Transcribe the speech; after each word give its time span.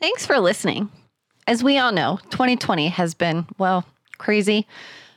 Thanks 0.00 0.24
for 0.24 0.38
listening. 0.38 0.88
As 1.46 1.62
we 1.62 1.76
all 1.76 1.92
know, 1.92 2.18
2020 2.30 2.88
has 2.88 3.12
been, 3.12 3.46
well, 3.58 3.84
crazy, 4.16 4.66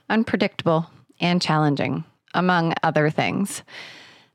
unpredictable, 0.10 0.90
and 1.22 1.42
challenging, 1.42 2.04
among 2.34 2.74
other 2.84 3.10
things. 3.10 3.64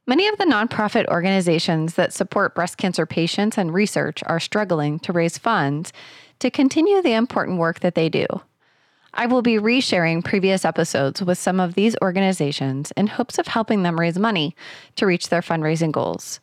Many 0.06 0.26
of 0.26 0.38
the 0.38 0.46
nonprofit 0.46 1.06
organizations 1.08 1.96
that 1.96 2.14
support 2.14 2.54
breast 2.54 2.79
cancer 2.79 3.04
patients 3.04 3.58
and 3.58 3.74
research 3.74 4.22
are 4.24 4.40
struggling 4.40 4.98
to 5.00 5.12
raise 5.12 5.37
funds 5.37 5.92
to 6.38 6.51
continue 6.51 7.03
the 7.03 7.12
important 7.12 7.58
work 7.58 7.80
that 7.80 7.94
they 7.94 8.08
do. 8.08 8.26
I 9.12 9.26
will 9.26 9.42
be 9.42 9.56
resharing 9.56 10.24
previous 10.24 10.65
episodes 10.65 11.21
with 11.21 11.37
some 11.37 11.60
of 11.60 11.74
these 11.74 11.94
organizations 12.01 12.90
in 12.92 13.08
hopes 13.08 13.38
of 13.38 13.49
helping 13.49 13.83
them 13.83 14.01
raise 14.01 14.19
money 14.19 14.56
to 14.96 15.04
reach 15.04 15.28
their 15.28 15.42
fundraising 15.42 15.92
goals. 15.92 16.41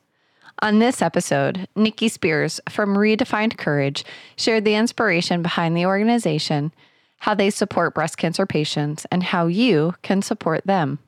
On 0.59 0.79
this 0.79 1.01
episode, 1.01 1.67
Nikki 1.75 2.07
Spears 2.07 2.61
from 2.69 2.95
Redefined 2.95 3.57
Courage 3.57 4.05
shared 4.37 4.63
the 4.63 4.75
inspiration 4.75 5.41
behind 5.41 5.75
the 5.75 5.85
organization, 5.85 6.71
how 7.19 7.33
they 7.35 7.49
support 7.49 7.93
breast 7.93 8.17
cancer 8.17 8.45
patients, 8.45 9.05
and 9.11 9.21
how 9.23 9.47
you 9.47 9.95
can 10.01 10.21
support 10.21 10.65
them. 10.65 10.99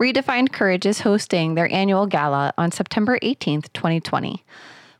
Redefined 0.00 0.52
Courage 0.52 0.86
is 0.86 1.00
hosting 1.00 1.54
their 1.54 1.72
annual 1.72 2.06
gala 2.06 2.52
on 2.56 2.70
September 2.70 3.18
18th, 3.20 3.72
2020. 3.72 4.44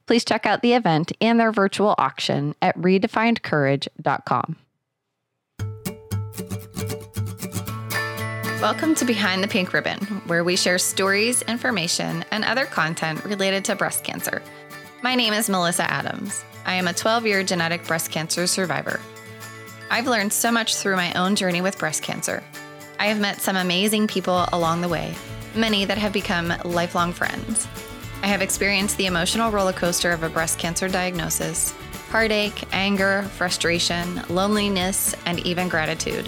Please 0.07 0.25
check 0.25 0.47
out 0.47 0.63
the 0.63 0.73
event 0.73 1.13
and 1.21 1.39
their 1.39 1.53
virtual 1.53 1.95
auction 1.99 2.55
at 2.63 2.77
redefinedcourage.com. 2.79 4.57
Welcome 8.61 8.95
to 8.97 9.05
Behind 9.05 9.45
the 9.45 9.49
Pink 9.49 9.75
Ribbon, 9.75 10.01
where 10.27 10.43
we 10.43 10.57
share 10.57 10.79
stories, 10.79 11.43
information, 11.43 12.25
and 12.31 12.43
other 12.43 12.65
content 12.65 13.23
related 13.23 13.67
to 13.67 13.77
breast 13.77 14.03
cancer. 14.03 14.43
My 15.03 15.15
name 15.15 15.35
is 15.35 15.51
Melissa 15.51 15.89
Adams. 15.89 16.43
I 16.65 16.73
am 16.73 16.89
a 16.89 16.95
12 16.95 17.27
year 17.27 17.45
genetic 17.45 17.87
breast 17.87 18.11
cancer 18.11 18.47
survivor. 18.47 18.99
I've 19.91 20.07
learned 20.07 20.33
so 20.33 20.51
much 20.51 20.77
through 20.77 20.97
my 20.97 21.13
own 21.13 21.37
journey 21.37 21.61
with 21.61 21.79
breast 21.79 22.03
cancer. 22.03 22.43
I 22.99 23.09
have 23.09 23.21
met 23.21 23.43
some 23.43 23.57
amazing 23.57 24.07
people 24.07 24.47
along 24.55 24.81
the 24.81 24.89
way, 24.89 25.15
many 25.55 25.85
that 25.85 25.99
have 25.99 26.15
become 26.15 26.55
lifelong 26.65 27.13
friends. 27.13 27.69
I 28.23 28.29
have 28.29 28.41
experienced 28.41 28.97
the 28.97 29.07
emotional 29.07 29.53
roller 29.53 29.75
coaster 29.75 30.13
of 30.13 30.23
a 30.23 30.31
breast 30.31 30.59
cancer 30.59 30.89
diagnosis 30.89 31.75
heartache, 32.11 32.65
anger, 32.73 33.25
frustration, 33.35 34.23
loneliness, 34.31 35.15
and 35.27 35.41
even 35.41 35.69
gratitude. 35.69 36.27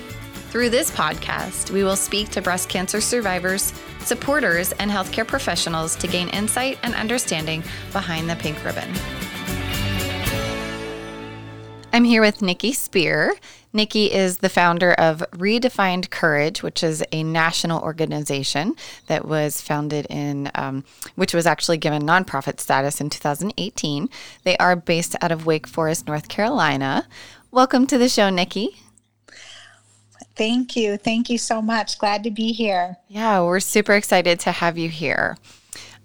Through 0.50 0.70
this 0.70 0.90
podcast, 0.90 1.70
we 1.70 1.84
will 1.84 1.94
speak 1.94 2.30
to 2.30 2.40
breast 2.40 2.70
cancer 2.70 3.02
survivors, 3.02 3.74
supporters, 4.00 4.72
and 4.72 4.90
healthcare 4.90 5.26
professionals 5.26 5.94
to 5.96 6.06
gain 6.06 6.30
insight 6.30 6.78
and 6.82 6.94
understanding 6.94 7.62
behind 7.92 8.30
the 8.30 8.36
pink 8.36 8.64
ribbon. 8.64 8.90
I'm 11.92 12.04
here 12.04 12.22
with 12.22 12.40
Nikki 12.40 12.72
Spear. 12.72 13.34
Nikki 13.74 14.10
is 14.10 14.38
the 14.38 14.48
founder 14.48 14.94
of 14.94 15.22
Redefined 15.32 16.08
Courage, 16.08 16.62
which 16.62 16.82
is 16.82 17.04
a 17.12 17.22
national 17.22 17.82
organization 17.82 18.74
that 19.06 19.28
was 19.28 19.60
founded 19.60 20.06
in, 20.08 20.50
um, 20.54 20.82
which 21.14 21.34
was 21.34 21.44
actually 21.44 21.76
given 21.76 22.04
nonprofit 22.04 22.58
status 22.58 23.02
in 23.02 23.10
2018. 23.10 24.08
They 24.44 24.56
are 24.56 24.76
based 24.76 25.14
out 25.20 25.30
of 25.30 25.44
Wake 25.44 25.66
Forest, 25.66 26.06
North 26.06 26.28
Carolina. 26.28 27.06
Welcome 27.50 27.86
to 27.88 27.98
the 27.98 28.08
show, 28.08 28.30
Nikki. 28.30 28.78
Thank 30.38 30.76
you. 30.76 30.96
Thank 30.96 31.28
you 31.28 31.36
so 31.36 31.60
much. 31.60 31.98
Glad 31.98 32.22
to 32.22 32.30
be 32.30 32.52
here. 32.52 32.96
Yeah, 33.08 33.42
we're 33.42 33.58
super 33.58 33.94
excited 33.94 34.38
to 34.40 34.52
have 34.52 34.78
you 34.78 34.88
here. 34.88 35.36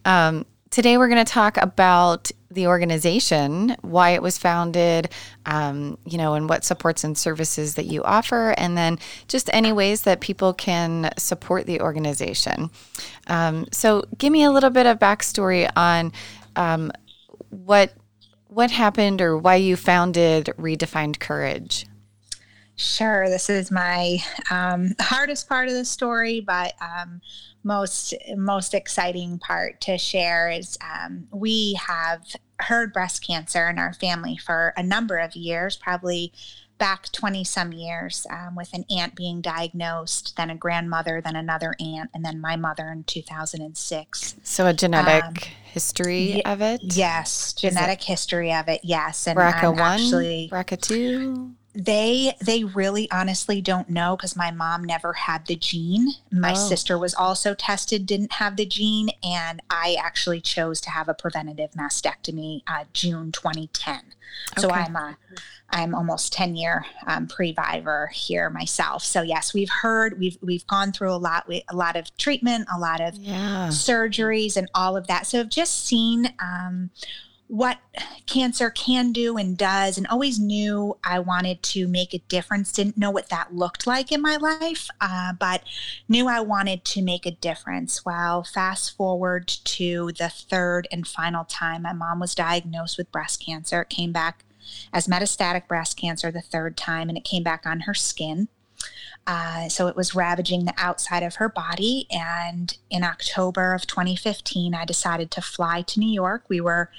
Um, 0.05 0.47
today, 0.71 0.97
we're 0.97 1.07
going 1.07 1.23
to 1.23 1.31
talk 1.31 1.55
about 1.57 2.31
the 2.49 2.65
organization, 2.65 3.75
why 3.81 4.11
it 4.11 4.23
was 4.23 4.39
founded, 4.39 5.11
um, 5.45 5.99
you 6.05 6.17
know, 6.17 6.33
and 6.33 6.49
what 6.49 6.65
supports 6.65 7.03
and 7.03 7.15
services 7.15 7.75
that 7.75 7.85
you 7.85 8.03
offer, 8.03 8.55
and 8.57 8.75
then 8.75 8.97
just 9.27 9.51
any 9.53 9.71
ways 9.71 10.01
that 10.01 10.19
people 10.19 10.51
can 10.51 11.11
support 11.15 11.67
the 11.67 11.79
organization. 11.79 12.71
Um, 13.27 13.67
so, 13.71 14.03
give 14.17 14.33
me 14.33 14.43
a 14.43 14.51
little 14.51 14.71
bit 14.71 14.87
of 14.87 14.97
backstory 14.97 15.69
on 15.77 16.11
um, 16.55 16.91
what 17.49 17.93
what 18.47 18.71
happened 18.71 19.21
or 19.21 19.37
why 19.37 19.55
you 19.55 19.75
founded 19.75 20.47
Redefined 20.57 21.19
Courage. 21.19 21.85
Sure. 22.75 23.29
This 23.29 23.49
is 23.49 23.69
my 23.69 24.17
um, 24.49 24.95
hardest 24.99 25.47
part 25.47 25.67
of 25.67 25.75
the 25.75 25.85
story, 25.85 26.41
but 26.41 26.73
um, 26.81 27.21
most 27.63 28.13
most 28.35 28.73
exciting 28.73 29.39
part 29.39 29.79
to 29.81 29.97
share 29.97 30.49
is 30.49 30.77
um, 30.81 31.27
we 31.31 31.75
have 31.75 32.25
heard 32.59 32.91
breast 32.93 33.25
cancer 33.25 33.69
in 33.69 33.77
our 33.77 33.93
family 33.93 34.37
for 34.37 34.73
a 34.75 34.83
number 34.83 35.17
of 35.17 35.35
years, 35.35 35.77
probably 35.77 36.33
back 36.77 37.11
20 37.11 37.43
some 37.43 37.71
years 37.71 38.25
um, 38.29 38.55
with 38.55 38.73
an 38.73 38.83
aunt 38.89 39.15
being 39.15 39.41
diagnosed, 39.41 40.35
then 40.35 40.49
a 40.49 40.55
grandmother, 40.55 41.21
then 41.21 41.35
another 41.35 41.75
aunt, 41.79 42.09
and 42.13 42.25
then 42.25 42.41
my 42.41 42.55
mother 42.55 42.89
in 42.89 43.03
2006. 43.03 44.35
So 44.43 44.67
a 44.67 44.73
genetic 44.73 45.23
um, 45.23 45.33
history 45.63 46.41
y- 46.43 46.51
of 46.51 46.61
it? 46.61 46.81
Yes, 46.83 47.53
genetic 47.53 48.01
history 48.01 48.51
of 48.53 48.67
it, 48.67 48.81
yes. 48.83 49.27
And 49.27 49.37
BRCA1, 49.37 49.79
actually, 49.79 50.49
BRCA2? 50.51 51.53
They 51.75 52.33
they 52.39 52.63
really 52.63 53.09
honestly 53.11 53.59
don't 53.59 53.89
know 53.89 54.15
because 54.15 54.35
my 54.35 54.51
mom 54.51 54.83
never 54.83 55.13
had 55.13 55.45
the 55.47 55.55
gene 55.55 56.07
my 56.31 56.51
oh. 56.51 56.55
sister 56.55 56.99
was 56.99 57.15
also 57.15 57.55
tested 57.55 58.05
didn't 58.05 58.33
have 58.33 58.57
the 58.57 58.65
gene 58.65 59.09
and 59.23 59.59
i 59.71 59.97
actually 59.99 60.39
chose 60.39 60.79
to 60.79 60.91
have 60.91 61.09
a 61.09 61.13
preventative 61.15 61.71
mastectomy 61.71 62.61
uh, 62.67 62.83
june 62.93 63.31
2010 63.31 63.95
okay. 63.95 64.61
so 64.61 64.69
i'm 64.69 64.95
a 64.95 65.17
i'm 65.71 65.95
almost 65.95 66.31
10 66.33 66.55
year 66.55 66.85
um, 67.07 67.25
pre-vivor 67.25 68.07
here 68.13 68.51
myself 68.51 69.03
so 69.03 69.23
yes 69.23 69.51
we've 69.51 69.71
heard 69.81 70.19
we've 70.19 70.37
we've 70.41 70.67
gone 70.67 70.91
through 70.91 71.11
a 71.11 71.17
lot 71.17 71.49
a 71.49 71.75
lot 71.75 71.95
of 71.95 72.15
treatment 72.17 72.67
a 72.71 72.77
lot 72.77 73.01
of 73.01 73.15
yeah. 73.15 73.67
surgeries 73.69 74.57
and 74.57 74.69
all 74.75 74.95
of 74.95 75.07
that 75.07 75.25
so 75.25 75.39
i've 75.39 75.49
just 75.49 75.85
seen 75.87 76.31
um, 76.39 76.91
what 77.53 77.77
cancer 78.25 78.71
can 78.71 79.11
do 79.11 79.37
and 79.37 79.55
does, 79.55 79.99
and 79.99 80.07
always 80.07 80.39
knew 80.39 80.97
I 81.03 81.19
wanted 81.19 81.61
to 81.61 81.87
make 81.87 82.15
a 82.15 82.17
difference. 82.27 82.71
Didn't 82.71 82.97
know 82.97 83.11
what 83.11 83.29
that 83.29 83.53
looked 83.53 83.85
like 83.85 84.11
in 84.11 84.23
my 84.23 84.37
life, 84.37 84.89
uh, 84.99 85.33
but 85.33 85.61
knew 86.09 86.27
I 86.27 86.39
wanted 86.39 86.83
to 86.83 87.03
make 87.03 87.27
a 87.27 87.31
difference. 87.31 88.03
Well, 88.03 88.43
fast 88.43 88.97
forward 88.97 89.47
to 89.49 90.11
the 90.17 90.29
third 90.29 90.87
and 90.91 91.07
final 91.07 91.45
time 91.45 91.83
my 91.83 91.93
mom 91.93 92.19
was 92.19 92.33
diagnosed 92.33 92.97
with 92.97 93.11
breast 93.11 93.45
cancer. 93.45 93.83
It 93.83 93.89
came 93.89 94.11
back 94.11 94.45
as 94.91 95.07
metastatic 95.07 95.67
breast 95.67 95.95
cancer 95.95 96.31
the 96.31 96.41
third 96.41 96.75
time, 96.75 97.07
and 97.07 97.19
it 97.19 97.23
came 97.23 97.43
back 97.43 97.67
on 97.67 97.81
her 97.81 97.93
skin. 97.93 98.47
Uh, 99.25 99.69
so 99.69 99.87
it 99.87 99.95
was 99.95 100.13
ravaging 100.13 100.65
the 100.65 100.73
outside 100.77 101.23
of 101.23 101.35
her 101.35 101.47
body. 101.47 102.07
And 102.11 102.77
in 102.89 103.03
October 103.03 103.73
of 103.73 103.87
2015, 103.87 104.75
I 104.75 104.83
decided 104.83 105.31
to 105.31 105.41
fly 105.41 105.81
to 105.83 105.99
New 105.99 106.11
York. 106.11 106.43
We 106.49 106.59
were 106.59 106.89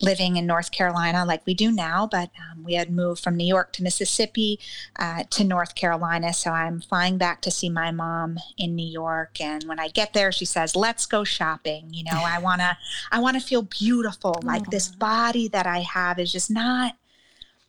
living 0.00 0.36
in 0.36 0.46
North 0.46 0.70
Carolina 0.70 1.24
like 1.24 1.44
we 1.46 1.54
do 1.54 1.70
now, 1.70 2.06
but 2.10 2.30
um, 2.38 2.64
we 2.64 2.74
had 2.74 2.90
moved 2.90 3.22
from 3.22 3.36
New 3.36 3.46
York 3.46 3.72
to 3.74 3.82
Mississippi 3.82 4.58
uh, 4.98 5.24
to 5.30 5.44
North 5.44 5.74
Carolina. 5.74 6.32
So 6.32 6.50
I'm 6.50 6.80
flying 6.80 7.18
back 7.18 7.42
to 7.42 7.50
see 7.50 7.68
my 7.68 7.90
mom 7.90 8.38
in 8.56 8.74
New 8.74 8.86
York. 8.86 9.40
And 9.40 9.64
when 9.64 9.78
I 9.78 9.88
get 9.88 10.14
there, 10.14 10.32
she 10.32 10.44
says, 10.44 10.76
"Let's 10.76 11.04
go 11.04 11.24
shopping." 11.24 11.88
You 11.92 12.04
know, 12.04 12.22
I 12.24 12.38
wanna, 12.38 12.78
I 13.12 13.20
wanna 13.20 13.40
feel 13.40 13.62
beautiful. 13.62 14.40
Like 14.42 14.66
this 14.70 14.88
body 14.88 15.48
that 15.48 15.66
I 15.66 15.80
have 15.80 16.18
is 16.18 16.32
just 16.32 16.50
not 16.50 16.94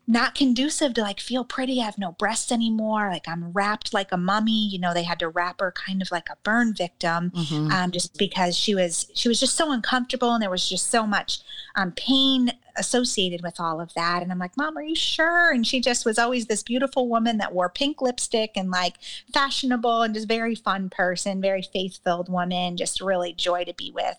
not 0.10 0.36
conducive 0.36 0.94
to 0.94 1.02
like 1.02 1.20
feel 1.20 1.44
pretty. 1.44 1.82
I 1.82 1.86
have 1.86 1.98
no 1.98 2.14
breasts 2.14 2.52
anymore. 2.52 3.10
Like 3.12 3.28
I'm 3.28 3.52
wrapped 3.52 3.94
like 3.94 4.12
a 4.14 4.18
mummy. 4.18 4.68
You 4.68 4.80
know, 4.80 4.94
they 4.94 5.04
had 5.04 5.20
to 5.20 5.28
wrap 5.28 5.60
her 5.60 5.72
kind 5.72 6.02
of 6.02 6.10
like 6.12 6.30
a 6.30 6.38
burn 6.44 6.74
victim, 6.74 7.32
mm-hmm. 7.32 7.72
um, 7.72 7.92
just 7.92 8.18
because 8.18 8.58
she 8.58 8.74
was 8.74 9.12
she 9.14 9.28
was 9.28 9.40
just 9.40 9.58
so 9.58 9.72
uncomfortable, 9.72 10.34
and 10.34 10.42
there 10.42 10.50
was 10.50 10.68
just 10.68 10.90
so 10.90 11.06
much 11.06 11.40
um, 11.76 11.92
pain 11.92 12.54
associated 12.78 13.42
with 13.44 13.60
all 13.60 13.82
of 13.82 13.94
that. 13.96 14.22
And 14.24 14.32
I'm 14.32 14.40
like, 14.40 14.56
Mom, 14.56 14.78
are 14.78 14.84
you 14.84 14.96
sure? 14.96 15.52
And 15.52 15.68
she 15.68 15.82
just 15.82 16.06
was 16.06 16.18
always 16.18 16.46
this 16.46 16.64
beautiful 16.64 17.10
woman 17.10 17.38
that 17.40 17.54
wore 17.54 17.70
pink 17.70 18.02
lipstick 18.02 18.52
and 18.56 18.72
like 18.72 18.96
fashionable 19.34 20.04
and 20.04 20.14
just 20.14 20.28
very 20.28 20.56
fun 20.56 20.90
person, 20.90 21.42
very 21.42 21.64
faith 21.64 22.00
filled 22.04 22.30
woman, 22.30 22.78
just 22.78 23.02
really 23.02 23.34
joy 23.34 23.66
to 23.66 23.74
be 23.74 23.92
with. 23.92 24.18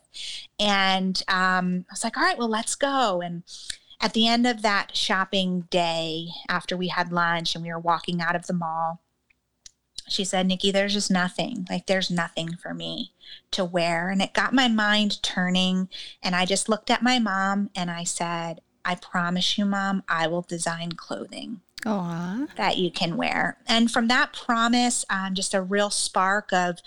And 0.59 1.23
um, 1.29 1.87
I 1.89 1.93
was 1.93 2.05
like, 2.05 2.17
all 2.17 2.25
right, 2.25 2.37
well, 2.37 2.51
let's 2.51 2.75
go. 2.75 3.21
And 3.23 3.45
at 4.01 4.13
the 4.13 4.29
end 4.29 4.47
of 4.47 4.63
that 4.63 4.97
shopping 4.97 5.63
day, 5.71 6.29
after 6.49 6.77
we 6.77 6.89
had 6.89 7.13
lunch 7.13 7.55
and 7.55 7.65
we 7.65 7.71
were 7.71 7.79
walking 7.79 8.21
out 8.21 8.37
of 8.37 8.47
the 8.47 8.53
mall, 8.53 9.01
she 10.09 10.25
said, 10.25 10.47
Nikki, 10.47 10.71
there's 10.71 10.95
just 10.95 11.11
nothing. 11.11 11.67
Like, 11.69 11.87
there's 11.87 12.11
nothing 12.11 12.57
for 12.57 12.73
me 12.73 13.13
to 13.51 13.65
wear. 13.65 14.09
And 14.09 14.23
it 14.23 14.33
got 14.33 14.55
my 14.55 14.69
mind 14.69 15.23
turning. 15.23 15.89
And 16.23 16.35
I 16.35 16.47
just 16.47 16.69
looked 16.69 16.91
at 16.91 17.03
my 17.03 17.19
mom 17.19 17.71
and 17.75 17.91
I 17.91 18.05
said, 18.05 18.61
I 18.85 18.95
promise 18.95 19.59
you, 19.59 19.67
mom, 19.67 20.03
I 20.09 20.27
will 20.29 20.43
design 20.43 20.93
clothing 20.93 21.61
Aww. 21.85 22.49
that 22.57 22.79
you 22.79 22.91
can 22.91 23.17
wear. 23.17 23.59
And 23.67 23.91
from 23.91 24.09
that 24.09 24.33
promise, 24.33 25.05
um, 25.11 25.35
just 25.35 25.53
a 25.53 25.61
real 25.61 25.91
spark 25.91 26.53
of, 26.53 26.79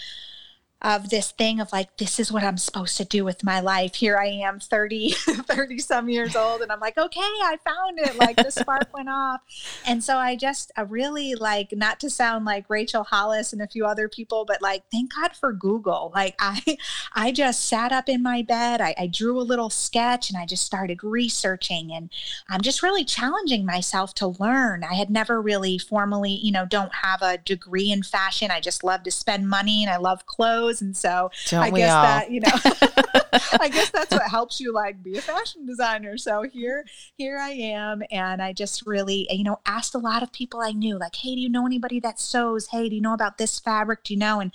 of 0.81 1.09
this 1.09 1.31
thing 1.31 1.59
of 1.59 1.71
like 1.71 1.95
this 1.97 2.19
is 2.19 2.31
what 2.31 2.43
i'm 2.43 2.57
supposed 2.57 2.97
to 2.97 3.05
do 3.05 3.23
with 3.23 3.43
my 3.43 3.59
life. 3.59 3.95
Here 3.95 4.17
i 4.17 4.25
am 4.25 4.59
30 4.59 5.11
30 5.17 5.77
some 5.79 6.09
years 6.09 6.35
old 6.35 6.61
and 6.61 6.71
i'm 6.71 6.79
like 6.79 6.97
okay 6.97 7.19
i 7.19 7.57
found 7.63 7.99
it. 7.99 8.15
Like 8.15 8.37
the 8.37 8.51
spark 8.51 8.91
went 8.93 9.09
off. 9.09 9.41
And 9.85 10.03
so 10.03 10.17
i 10.17 10.35
just 10.35 10.71
I 10.75 10.81
really 10.81 11.35
like 11.35 11.71
not 11.71 11.99
to 11.99 12.09
sound 12.09 12.45
like 12.45 12.65
rachel 12.67 13.03
hollis 13.03 13.53
and 13.53 13.61
a 13.61 13.67
few 13.67 13.85
other 13.85 14.09
people 14.09 14.43
but 14.45 14.61
like 14.61 14.83
thank 14.91 15.13
god 15.13 15.35
for 15.35 15.53
google. 15.53 16.11
Like 16.15 16.35
i 16.39 16.77
i 17.13 17.31
just 17.31 17.65
sat 17.65 17.91
up 17.91 18.09
in 18.09 18.23
my 18.23 18.41
bed. 18.41 18.81
I, 18.81 18.95
I 18.97 19.07
drew 19.07 19.39
a 19.39 19.43
little 19.43 19.69
sketch 19.69 20.29
and 20.29 20.37
i 20.37 20.45
just 20.45 20.65
started 20.65 21.03
researching 21.03 21.91
and 21.93 22.09
i'm 22.49 22.61
just 22.61 22.81
really 22.81 23.05
challenging 23.05 23.65
myself 23.65 24.15
to 24.15 24.27
learn. 24.39 24.83
I 24.83 24.95
had 24.95 25.11
never 25.11 25.41
really 25.41 25.77
formally 25.77 26.31
you 26.31 26.51
know 26.51 26.65
don't 26.65 26.95
have 26.95 27.21
a 27.21 27.37
degree 27.37 27.91
in 27.91 28.01
fashion. 28.01 28.49
I 28.49 28.59
just 28.59 28.83
love 28.83 29.03
to 29.03 29.11
spend 29.11 29.47
money 29.47 29.83
and 29.83 29.91
i 29.91 29.97
love 29.97 30.25
clothes 30.25 30.70
and 30.79 30.95
so 30.95 31.29
Don't 31.49 31.63
I 31.63 31.69
guess 31.71 31.91
all? 31.91 32.03
that, 32.03 32.31
you 32.31 32.39
know, 32.39 32.51
I 33.59 33.69
guess 33.69 33.89
that's 33.89 34.11
what 34.11 34.29
helps 34.29 34.59
you 34.59 34.73
like 34.73 35.03
be 35.03 35.17
a 35.17 35.21
fashion 35.21 35.65
designer. 35.65 36.17
So 36.17 36.43
here, 36.43 36.85
here 37.17 37.37
I 37.37 37.49
am. 37.49 38.03
And 38.11 38.41
I 38.41 38.53
just 38.53 38.85
really, 38.85 39.27
you 39.29 39.43
know, 39.43 39.59
asked 39.65 39.95
a 39.95 39.99
lot 39.99 40.23
of 40.23 40.31
people 40.31 40.61
I 40.61 40.71
knew, 40.71 40.97
like, 40.97 41.15
hey, 41.15 41.35
do 41.35 41.41
you 41.41 41.49
know 41.49 41.65
anybody 41.65 41.99
that 42.01 42.19
sews? 42.19 42.67
Hey, 42.67 42.87
do 42.87 42.95
you 42.95 43.01
know 43.01 43.13
about 43.13 43.37
this 43.37 43.59
fabric? 43.59 44.03
Do 44.03 44.13
you 44.13 44.19
know? 44.19 44.39
And 44.39 44.51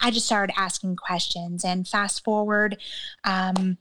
I 0.00 0.10
just 0.10 0.26
started 0.26 0.54
asking 0.56 0.96
questions. 0.96 1.64
And 1.64 1.86
fast 1.86 2.24
forward, 2.24 2.78
um, 3.24 3.78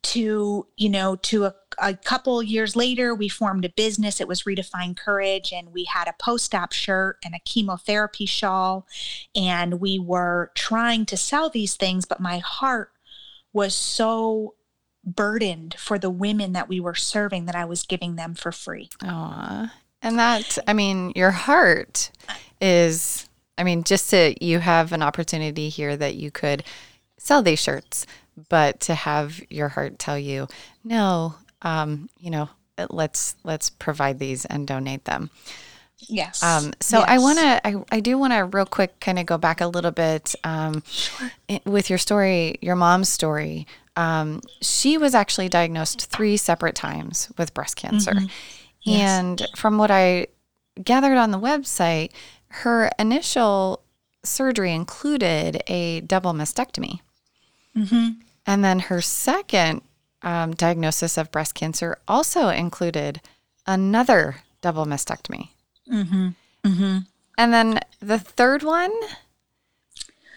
to 0.00 0.66
you 0.76 0.88
know 0.88 1.16
to 1.16 1.44
a, 1.44 1.54
a 1.80 1.94
couple 1.94 2.42
years 2.42 2.74
later 2.74 3.14
we 3.14 3.28
formed 3.28 3.64
a 3.64 3.70
business 3.70 4.20
it 4.20 4.28
was 4.28 4.42
redefine 4.42 4.96
courage 4.96 5.52
and 5.52 5.72
we 5.72 5.84
had 5.84 6.08
a 6.08 6.14
post-op 6.18 6.72
shirt 6.72 7.18
and 7.24 7.34
a 7.34 7.40
chemotherapy 7.44 8.26
shawl 8.26 8.86
and 9.34 9.80
we 9.80 9.98
were 9.98 10.50
trying 10.54 11.06
to 11.06 11.16
sell 11.16 11.48
these 11.48 11.76
things 11.76 12.04
but 12.04 12.20
my 12.20 12.38
heart 12.38 12.90
was 13.52 13.74
so 13.74 14.54
burdened 15.04 15.74
for 15.78 15.98
the 15.98 16.10
women 16.10 16.52
that 16.52 16.68
we 16.68 16.80
were 16.80 16.94
serving 16.94 17.46
that 17.46 17.54
I 17.54 17.64
was 17.64 17.82
giving 17.82 18.16
them 18.16 18.34
for 18.34 18.52
free. 18.52 18.90
Aww. 19.02 19.70
And 20.02 20.18
that, 20.18 20.58
I 20.66 20.72
mean, 20.72 21.12
your 21.16 21.30
heart 21.30 22.10
is, 22.60 23.28
I 23.56 23.64
mean, 23.64 23.84
just 23.84 24.10
to, 24.10 24.34
you 24.44 24.60
have 24.60 24.92
an 24.92 25.02
opportunity 25.02 25.68
here 25.68 25.96
that 25.96 26.14
you 26.14 26.30
could 26.30 26.62
sell 27.16 27.42
these 27.42 27.58
shirts, 27.58 28.06
but 28.48 28.80
to 28.80 28.94
have 28.94 29.40
your 29.50 29.68
heart 29.68 29.98
tell 29.98 30.18
you, 30.18 30.46
no, 30.84 31.34
um, 31.62 32.08
you 32.18 32.30
know, 32.30 32.48
let's, 32.90 33.36
let's 33.44 33.70
provide 33.70 34.18
these 34.18 34.44
and 34.44 34.66
donate 34.66 35.04
them. 35.04 35.30
Yes. 36.08 36.42
Um, 36.42 36.72
so 36.80 37.00
yes. 37.00 37.08
I 37.08 37.18
want 37.18 37.38
to, 37.38 37.66
I, 37.66 37.74
I 37.90 38.00
do 38.00 38.16
want 38.18 38.32
to 38.32 38.44
real 38.44 38.66
quick 38.66 39.00
kind 39.00 39.18
of 39.18 39.26
go 39.26 39.36
back 39.36 39.60
a 39.60 39.66
little 39.66 39.90
bit 39.90 40.34
um, 40.44 40.82
sure. 40.86 41.30
with 41.64 41.90
your 41.90 41.98
story, 41.98 42.56
your 42.60 42.76
mom's 42.76 43.08
story. 43.08 43.66
Um, 43.96 44.40
she 44.62 44.96
was 44.96 45.14
actually 45.14 45.48
diagnosed 45.48 46.06
three 46.06 46.36
separate 46.36 46.76
times 46.76 47.32
with 47.36 47.52
breast 47.52 47.74
cancer. 47.74 48.12
Mm-hmm. 48.12 48.26
Yes. 48.82 49.10
And 49.10 49.46
from 49.56 49.76
what 49.76 49.90
I 49.90 50.28
gathered 50.82 51.18
on 51.18 51.32
the 51.32 51.38
website, 51.38 52.12
her 52.48 52.92
initial 52.96 53.82
surgery 54.22 54.72
included 54.72 55.62
a 55.66 56.00
double 56.02 56.32
mastectomy. 56.32 57.00
Mm-hmm. 57.76 58.20
And 58.46 58.64
then 58.64 58.78
her 58.78 59.00
second 59.00 59.82
um, 60.22 60.52
diagnosis 60.52 61.16
of 61.16 61.30
breast 61.30 61.54
cancer 61.54 61.98
also 62.06 62.48
included 62.48 63.20
another 63.66 64.36
double 64.60 64.86
mastectomy. 64.86 65.50
Mm-hmm. 65.90 66.28
Mm-hmm. 66.64 66.98
And 67.36 67.54
then 67.54 67.80
the 68.00 68.18
third 68.18 68.62
one, 68.62 68.92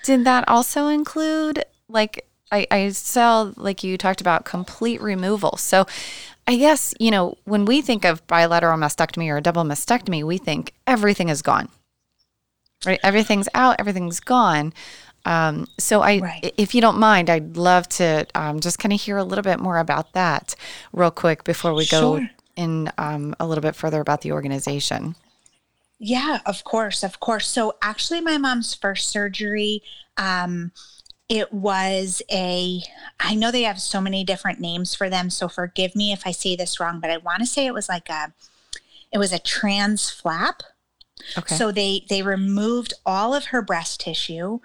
did 0.03 0.23
that 0.25 0.47
also 0.47 0.87
include 0.87 1.63
like 1.87 2.27
I, 2.51 2.67
I 2.69 2.89
saw 2.89 3.51
like 3.55 3.83
you 3.83 3.97
talked 3.97 4.21
about 4.21 4.45
complete 4.45 5.01
removal. 5.01 5.57
So 5.57 5.85
I 6.47 6.57
guess, 6.57 6.93
you 6.99 7.11
know, 7.11 7.37
when 7.45 7.65
we 7.65 7.81
think 7.81 8.03
of 8.03 8.25
bilateral 8.27 8.77
mastectomy 8.77 9.29
or 9.29 9.37
a 9.37 9.41
double 9.41 9.63
mastectomy, 9.63 10.23
we 10.23 10.37
think 10.37 10.73
everything 10.87 11.29
is 11.29 11.41
gone. 11.41 11.69
Right? 12.85 12.99
Everything's 13.03 13.47
out, 13.53 13.75
everything's 13.79 14.19
gone. 14.19 14.73
Um, 15.25 15.67
so 15.77 16.01
I, 16.01 16.19
right. 16.19 16.53
if 16.57 16.73
you 16.73 16.81
don't 16.81 16.97
mind, 16.97 17.29
I'd 17.29 17.57
love 17.57 17.87
to 17.89 18.25
um, 18.35 18.59
just 18.59 18.79
kind 18.79 18.93
of 18.93 19.01
hear 19.01 19.17
a 19.17 19.23
little 19.23 19.43
bit 19.43 19.59
more 19.59 19.77
about 19.77 20.13
that 20.13 20.55
real 20.93 21.11
quick 21.11 21.43
before 21.43 21.73
we 21.73 21.85
go 21.85 22.17
sure. 22.17 22.29
in 22.55 22.91
um, 22.97 23.35
a 23.39 23.45
little 23.45 23.61
bit 23.61 23.75
further 23.75 24.01
about 24.01 24.21
the 24.21 24.31
organization. 24.31 25.15
Yeah, 26.03 26.39
of 26.47 26.63
course, 26.63 27.03
of 27.03 27.19
course. 27.19 27.47
So 27.47 27.75
actually, 27.81 28.21
my 28.21 28.39
mom's 28.39 28.73
first 28.73 29.09
surgery, 29.09 29.83
um, 30.17 30.71
it 31.29 31.53
was 31.53 32.23
a. 32.31 32.81
I 33.19 33.35
know 33.35 33.51
they 33.51 33.61
have 33.63 33.79
so 33.79 34.01
many 34.01 34.23
different 34.23 34.59
names 34.59 34.95
for 34.95 35.09
them, 35.11 35.29
so 35.29 35.47
forgive 35.47 35.95
me 35.95 36.11
if 36.11 36.25
I 36.25 36.31
say 36.31 36.55
this 36.55 36.79
wrong, 36.79 36.99
but 36.99 37.11
I 37.11 37.17
want 37.17 37.41
to 37.41 37.45
say 37.45 37.67
it 37.67 37.73
was 37.73 37.87
like 37.87 38.09
a, 38.09 38.33
it 39.13 39.19
was 39.19 39.31
a 39.31 39.37
TRAM 39.37 39.97
flap. 39.97 40.63
Okay. 41.37 41.55
So 41.55 41.71
they 41.71 42.05
they 42.09 42.23
removed 42.23 42.95
all 43.05 43.35
of 43.35 43.45
her 43.45 43.61
breast 43.61 44.01
tissue, 44.01 44.59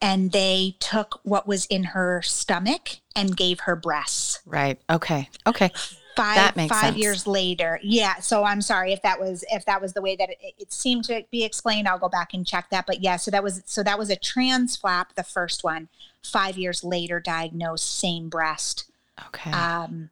and 0.00 0.32
they 0.32 0.76
took 0.80 1.20
what 1.24 1.46
was 1.46 1.66
in 1.66 1.84
her 1.84 2.22
stomach 2.22 3.00
and 3.14 3.36
gave 3.36 3.60
her 3.60 3.76
breasts. 3.76 4.40
Right. 4.46 4.80
Okay. 4.90 5.28
Okay 5.46 5.70
five 6.16 6.54
five 6.54 6.68
sense. 6.68 6.96
years 6.96 7.26
later 7.26 7.78
yeah 7.82 8.18
so 8.18 8.44
i'm 8.44 8.60
sorry 8.60 8.92
if 8.92 9.00
that 9.02 9.20
was 9.20 9.44
if 9.50 9.64
that 9.64 9.80
was 9.80 9.92
the 9.92 10.02
way 10.02 10.16
that 10.16 10.28
it, 10.30 10.38
it, 10.58 10.72
seemed 10.72 11.04
to 11.04 11.24
be 11.30 11.44
explained 11.44 11.88
i'll 11.88 11.98
go 11.98 12.08
back 12.08 12.34
and 12.34 12.46
check 12.46 12.68
that 12.70 12.86
but 12.86 13.02
yeah 13.02 13.16
so 13.16 13.30
that 13.30 13.42
was 13.42 13.62
so 13.66 13.82
that 13.82 13.98
was 13.98 14.10
a 14.10 14.16
TRAM 14.16 14.68
flap 14.68 15.14
the 15.14 15.22
first 15.22 15.64
one 15.64 15.88
five 16.22 16.58
years 16.58 16.82
later 16.82 17.20
diagnosed 17.20 17.98
same 17.98 18.28
breast 18.28 18.90
okay 19.28 19.50
um 19.52 20.10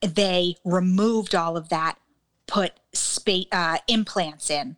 they 0.00 0.56
removed 0.64 1.34
all 1.34 1.56
of 1.56 1.68
that 1.68 1.98
put 2.46 2.72
spa- 2.92 3.48
uh, 3.52 3.78
implants 3.88 4.50
in 4.50 4.76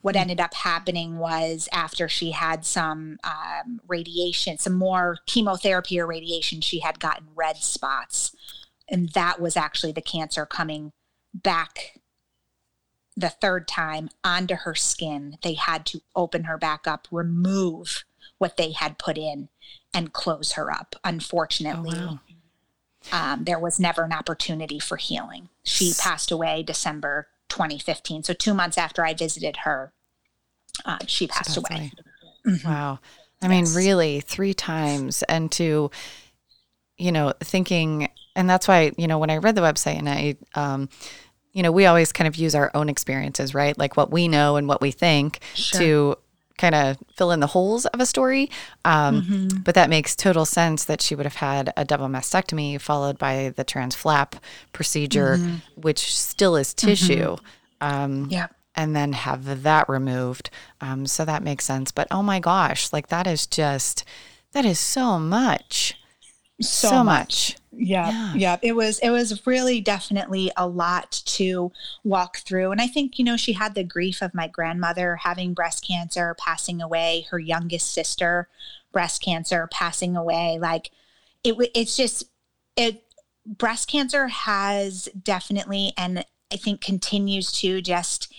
what 0.00 0.16
ended 0.16 0.40
up 0.40 0.54
happening 0.54 1.18
was 1.18 1.68
after 1.72 2.08
she 2.08 2.30
had 2.30 2.64
some 2.64 3.18
um, 3.24 3.80
radiation 3.88 4.58
some 4.58 4.74
more 4.74 5.18
chemotherapy 5.26 5.98
or 5.98 6.06
radiation 6.06 6.60
she 6.60 6.80
had 6.80 7.00
gotten 7.00 7.26
red 7.34 7.56
spots 7.56 8.34
and 8.88 9.10
that 9.10 9.40
was 9.40 9.56
actually 9.56 9.92
the 9.92 10.00
cancer 10.00 10.46
coming 10.46 10.92
back 11.34 11.98
the 13.18 13.28
third 13.28 13.66
time 13.66 14.08
onto 14.22 14.54
her 14.54 14.76
skin. 14.76 15.38
They 15.42 15.54
had 15.54 15.84
to 15.86 16.00
open 16.14 16.44
her 16.44 16.56
back 16.56 16.86
up, 16.86 17.08
remove 17.10 18.04
what 18.38 18.56
they 18.56 18.70
had 18.70 18.96
put 18.96 19.18
in, 19.18 19.48
and 19.92 20.12
close 20.12 20.52
her 20.52 20.70
up. 20.70 20.94
Unfortunately, 21.02 21.98
oh, 21.98 22.20
wow. 23.12 23.32
um, 23.32 23.44
there 23.44 23.58
was 23.58 23.80
never 23.80 24.04
an 24.04 24.12
opportunity 24.12 24.78
for 24.78 24.96
healing. 24.96 25.48
She 25.64 25.92
passed 25.98 26.30
away 26.30 26.62
December 26.62 27.26
2015. 27.48 28.22
So, 28.22 28.34
two 28.34 28.54
months 28.54 28.78
after 28.78 29.04
I 29.04 29.14
visited 29.14 29.58
her, 29.58 29.92
uh, 30.84 30.98
she 31.06 31.26
passed 31.26 31.56
away. 31.56 31.66
away. 31.70 31.92
Mm-hmm. 32.46 32.68
Wow. 32.68 32.98
I 33.40 33.48
mean, 33.48 33.66
really, 33.74 34.20
three 34.20 34.54
times. 34.54 35.22
And 35.24 35.50
to, 35.52 35.90
you 36.96 37.12
know, 37.12 37.32
thinking 37.40 38.08
and 38.38 38.48
that's 38.48 38.68
why 38.68 38.92
you 38.96 39.08
know 39.08 39.18
when 39.18 39.30
I 39.30 39.38
read 39.38 39.56
the 39.56 39.60
website 39.60 39.98
and 39.98 40.08
I, 40.08 40.36
um, 40.54 40.88
you 41.52 41.62
know, 41.62 41.72
we 41.72 41.86
always 41.86 42.12
kind 42.12 42.28
of 42.28 42.36
use 42.36 42.54
our 42.54 42.70
own 42.72 42.88
experiences, 42.88 43.52
right? 43.52 43.76
Like 43.76 43.96
what 43.96 44.12
we 44.12 44.28
know 44.28 44.54
and 44.56 44.68
what 44.68 44.80
we 44.80 44.92
think 44.92 45.40
sure. 45.54 45.80
to 45.80 46.16
kind 46.56 46.74
of 46.74 46.98
fill 47.16 47.32
in 47.32 47.40
the 47.40 47.48
holes 47.48 47.84
of 47.86 48.00
a 48.00 48.06
story. 48.06 48.48
Um, 48.84 49.22
mm-hmm. 49.22 49.58
But 49.62 49.74
that 49.74 49.90
makes 49.90 50.14
total 50.14 50.44
sense 50.44 50.84
that 50.84 51.00
she 51.00 51.16
would 51.16 51.26
have 51.26 51.34
had 51.34 51.72
a 51.76 51.84
double 51.84 52.06
mastectomy 52.06 52.80
followed 52.80 53.18
by 53.18 53.52
the 53.56 53.64
TRAM 53.64 53.90
flap 53.90 54.36
procedure, 54.72 55.36
mm-hmm. 55.36 55.80
which 55.80 56.14
still 56.14 56.54
is 56.54 56.72
tissue. 56.74 57.36
Mm-hmm. 57.36 57.44
Um, 57.80 58.28
yeah. 58.30 58.46
And 58.78 58.94
then 58.94 59.12
have 59.12 59.62
that 59.64 59.88
removed. 59.88 60.50
Um, 60.80 61.04
so 61.04 61.24
that 61.24 61.42
makes 61.42 61.64
sense. 61.64 61.90
But 61.90 62.06
oh 62.10 62.22
my 62.22 62.38
gosh, 62.38 62.92
like 62.92 63.08
that 63.08 63.26
is 63.26 63.44
just, 63.46 64.04
that 64.52 64.64
is 64.64 64.78
so 64.78 65.18
much. 65.18 65.94
So, 66.60 66.88
so 66.88 67.04
much. 67.04 67.04
much. 67.04 67.56
Yeah, 67.72 68.10
yeah, 68.10 68.34
yeah. 68.34 68.56
It 68.62 68.72
was 68.72 68.98
it 69.00 69.10
was 69.10 69.46
really 69.46 69.80
definitely 69.80 70.50
a 70.56 70.66
lot 70.66 71.22
to 71.26 71.70
walk 72.02 72.38
through. 72.38 72.72
And 72.72 72.80
I 72.80 72.88
think, 72.88 73.18
you 73.18 73.24
know, 73.24 73.36
she 73.36 73.52
had 73.52 73.74
the 73.74 73.84
grief 73.84 74.22
of 74.22 74.34
my 74.34 74.48
grandmother 74.48 75.16
having 75.16 75.54
breast 75.54 75.86
cancer, 75.86 76.34
passing 76.38 76.80
away, 76.80 77.26
her 77.30 77.38
youngest 77.38 77.92
sister, 77.92 78.48
breast 78.92 79.22
cancer, 79.22 79.68
passing 79.72 80.16
away. 80.16 80.58
Like 80.60 80.90
it 81.44 81.54
it's 81.74 81.96
just 81.96 82.24
it 82.76 83.04
breast 83.46 83.88
cancer 83.88 84.28
has 84.28 85.08
definitely 85.22 85.92
and 85.96 86.24
I 86.52 86.56
think 86.56 86.80
continues 86.80 87.52
to 87.60 87.80
just 87.82 88.32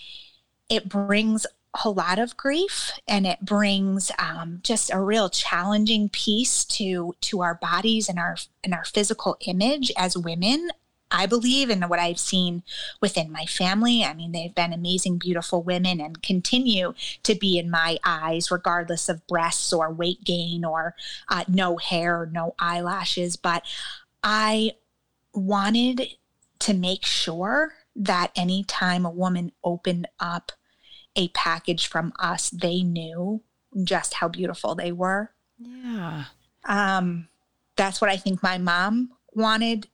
it 0.70 0.88
brings 0.88 1.46
a 1.84 1.90
lot 1.90 2.18
of 2.18 2.36
grief 2.36 2.92
and 3.06 3.26
it 3.26 3.40
brings 3.42 4.10
um, 4.18 4.60
just 4.62 4.90
a 4.92 5.00
real 5.00 5.28
challenging 5.28 6.08
piece 6.08 6.64
to 6.64 7.14
to 7.20 7.42
our 7.42 7.54
bodies 7.54 8.08
and 8.08 8.18
our 8.18 8.36
and 8.64 8.74
our 8.74 8.84
physical 8.84 9.36
image 9.46 9.92
as 9.96 10.16
women 10.16 10.70
I 11.10 11.26
believe 11.26 11.70
and 11.70 11.88
what 11.88 11.98
I've 11.98 12.20
seen 12.20 12.62
within 13.00 13.32
my 13.32 13.44
family. 13.44 14.04
I 14.04 14.14
mean, 14.14 14.32
they've 14.32 14.54
been 14.54 14.72
amazing, 14.72 15.18
beautiful 15.18 15.62
women 15.62 16.00
and 16.00 16.22
continue 16.22 16.94
to 17.24 17.34
be 17.34 17.58
in 17.58 17.68
my 17.70 17.98
eyes, 18.04 18.50
regardless 18.50 19.08
of 19.08 19.26
breasts 19.26 19.72
or 19.72 19.92
weight 19.92 20.22
gain 20.24 20.64
or 20.64 20.94
uh, 21.28 21.44
no 21.48 21.78
hair, 21.78 22.28
no 22.32 22.54
eyelashes. 22.60 23.34
But 23.36 23.64
I 24.22 24.72
wanted 25.34 26.10
to 26.60 26.74
make 26.74 27.04
sure 27.04 27.74
that 27.96 28.30
anytime 28.36 29.04
a 29.04 29.10
woman 29.10 29.50
opened 29.64 30.06
up 30.20 30.52
a 31.20 31.28
package 31.28 31.86
from 31.86 32.12
us, 32.18 32.50
they 32.50 32.82
knew 32.82 33.42
just 33.84 34.14
how 34.14 34.26
beautiful 34.26 34.74
they 34.74 34.90
were. 34.90 35.30
Yeah. 35.58 36.24
Um, 36.64 37.28
that's 37.76 38.00
what 38.00 38.10
I 38.10 38.16
think 38.16 38.42
my 38.42 38.58
mom 38.58 39.10
wanted 39.32 39.88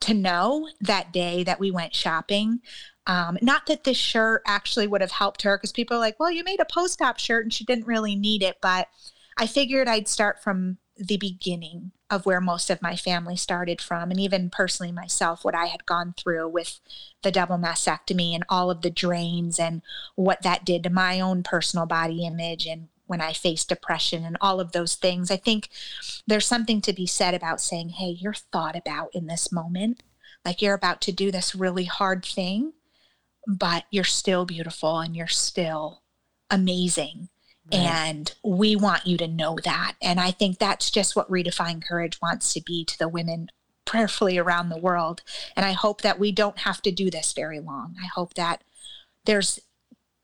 to 0.00 0.14
know 0.14 0.68
that 0.80 1.12
day 1.12 1.42
that 1.42 1.60
we 1.60 1.70
went 1.70 1.94
shopping. 1.94 2.60
Um, 3.06 3.36
not 3.42 3.66
that 3.66 3.84
this 3.84 3.96
shirt 3.96 4.42
actually 4.46 4.86
would 4.86 5.00
have 5.00 5.10
helped 5.10 5.42
her 5.42 5.56
because 5.56 5.72
people 5.72 5.96
are 5.96 6.00
like, 6.00 6.20
well, 6.20 6.30
you 6.30 6.44
made 6.44 6.60
a 6.60 6.64
post 6.64 7.02
op 7.02 7.18
shirt 7.18 7.44
and 7.44 7.52
she 7.52 7.64
didn't 7.64 7.86
really 7.86 8.14
need 8.14 8.42
it. 8.42 8.58
But 8.62 8.88
I 9.36 9.46
figured 9.46 9.88
I'd 9.88 10.08
start 10.08 10.42
from 10.42 10.78
the 11.00 11.16
beginning 11.16 11.92
of 12.10 12.26
where 12.26 12.40
most 12.40 12.68
of 12.68 12.82
my 12.82 12.94
family 12.94 13.36
started 13.36 13.80
from. 13.80 14.10
And 14.10 14.20
even 14.20 14.50
personally, 14.50 14.92
myself, 14.92 15.44
what 15.44 15.54
I 15.54 15.66
had 15.66 15.86
gone 15.86 16.14
through 16.16 16.48
with 16.48 16.80
the 17.22 17.32
double 17.32 17.56
mastectomy 17.56 18.34
and 18.34 18.44
all 18.48 18.70
of 18.70 18.82
the 18.82 18.90
drains 18.90 19.58
and 19.58 19.80
what 20.14 20.42
that 20.42 20.64
did 20.64 20.82
to 20.82 20.90
my 20.90 21.20
own 21.20 21.42
personal 21.42 21.86
body 21.86 22.26
image 22.26 22.66
and 22.66 22.88
when 23.06 23.20
I 23.20 23.32
faced 23.32 23.70
depression 23.70 24.24
and 24.24 24.36
all 24.40 24.60
of 24.60 24.72
those 24.72 24.94
things. 24.94 25.30
I 25.30 25.36
think 25.36 25.68
there's 26.26 26.46
something 26.46 26.80
to 26.82 26.92
be 26.92 27.06
said 27.06 27.34
about 27.34 27.60
saying, 27.60 27.88
hey, 27.90 28.10
you're 28.10 28.34
thought 28.34 28.76
about 28.76 29.08
in 29.14 29.26
this 29.26 29.50
moment. 29.50 30.02
Like 30.44 30.60
you're 30.60 30.74
about 30.74 31.00
to 31.02 31.12
do 31.12 31.30
this 31.30 31.54
really 31.54 31.84
hard 31.86 32.24
thing, 32.24 32.74
but 33.46 33.84
you're 33.90 34.04
still 34.04 34.44
beautiful 34.44 35.00
and 35.00 35.16
you're 35.16 35.26
still 35.26 36.02
amazing. 36.50 37.30
Right. 37.72 37.80
And 37.80 38.32
we 38.42 38.76
want 38.76 39.06
you 39.06 39.16
to 39.18 39.28
know 39.28 39.58
that. 39.64 39.94
And 40.02 40.18
I 40.18 40.30
think 40.30 40.58
that's 40.58 40.90
just 40.90 41.14
what 41.14 41.30
Redefine 41.30 41.84
Courage 41.84 42.20
wants 42.20 42.52
to 42.54 42.60
be 42.60 42.84
to 42.84 42.98
the 42.98 43.08
women 43.08 43.48
prayerfully 43.84 44.38
around 44.38 44.68
the 44.68 44.78
world. 44.78 45.22
And 45.56 45.66
I 45.66 45.72
hope 45.72 46.02
that 46.02 46.18
we 46.18 46.32
don't 46.32 46.58
have 46.60 46.80
to 46.82 46.92
do 46.92 47.10
this 47.10 47.32
very 47.32 47.60
long. 47.60 47.96
I 48.02 48.06
hope 48.06 48.34
that 48.34 48.62
there's 49.24 49.60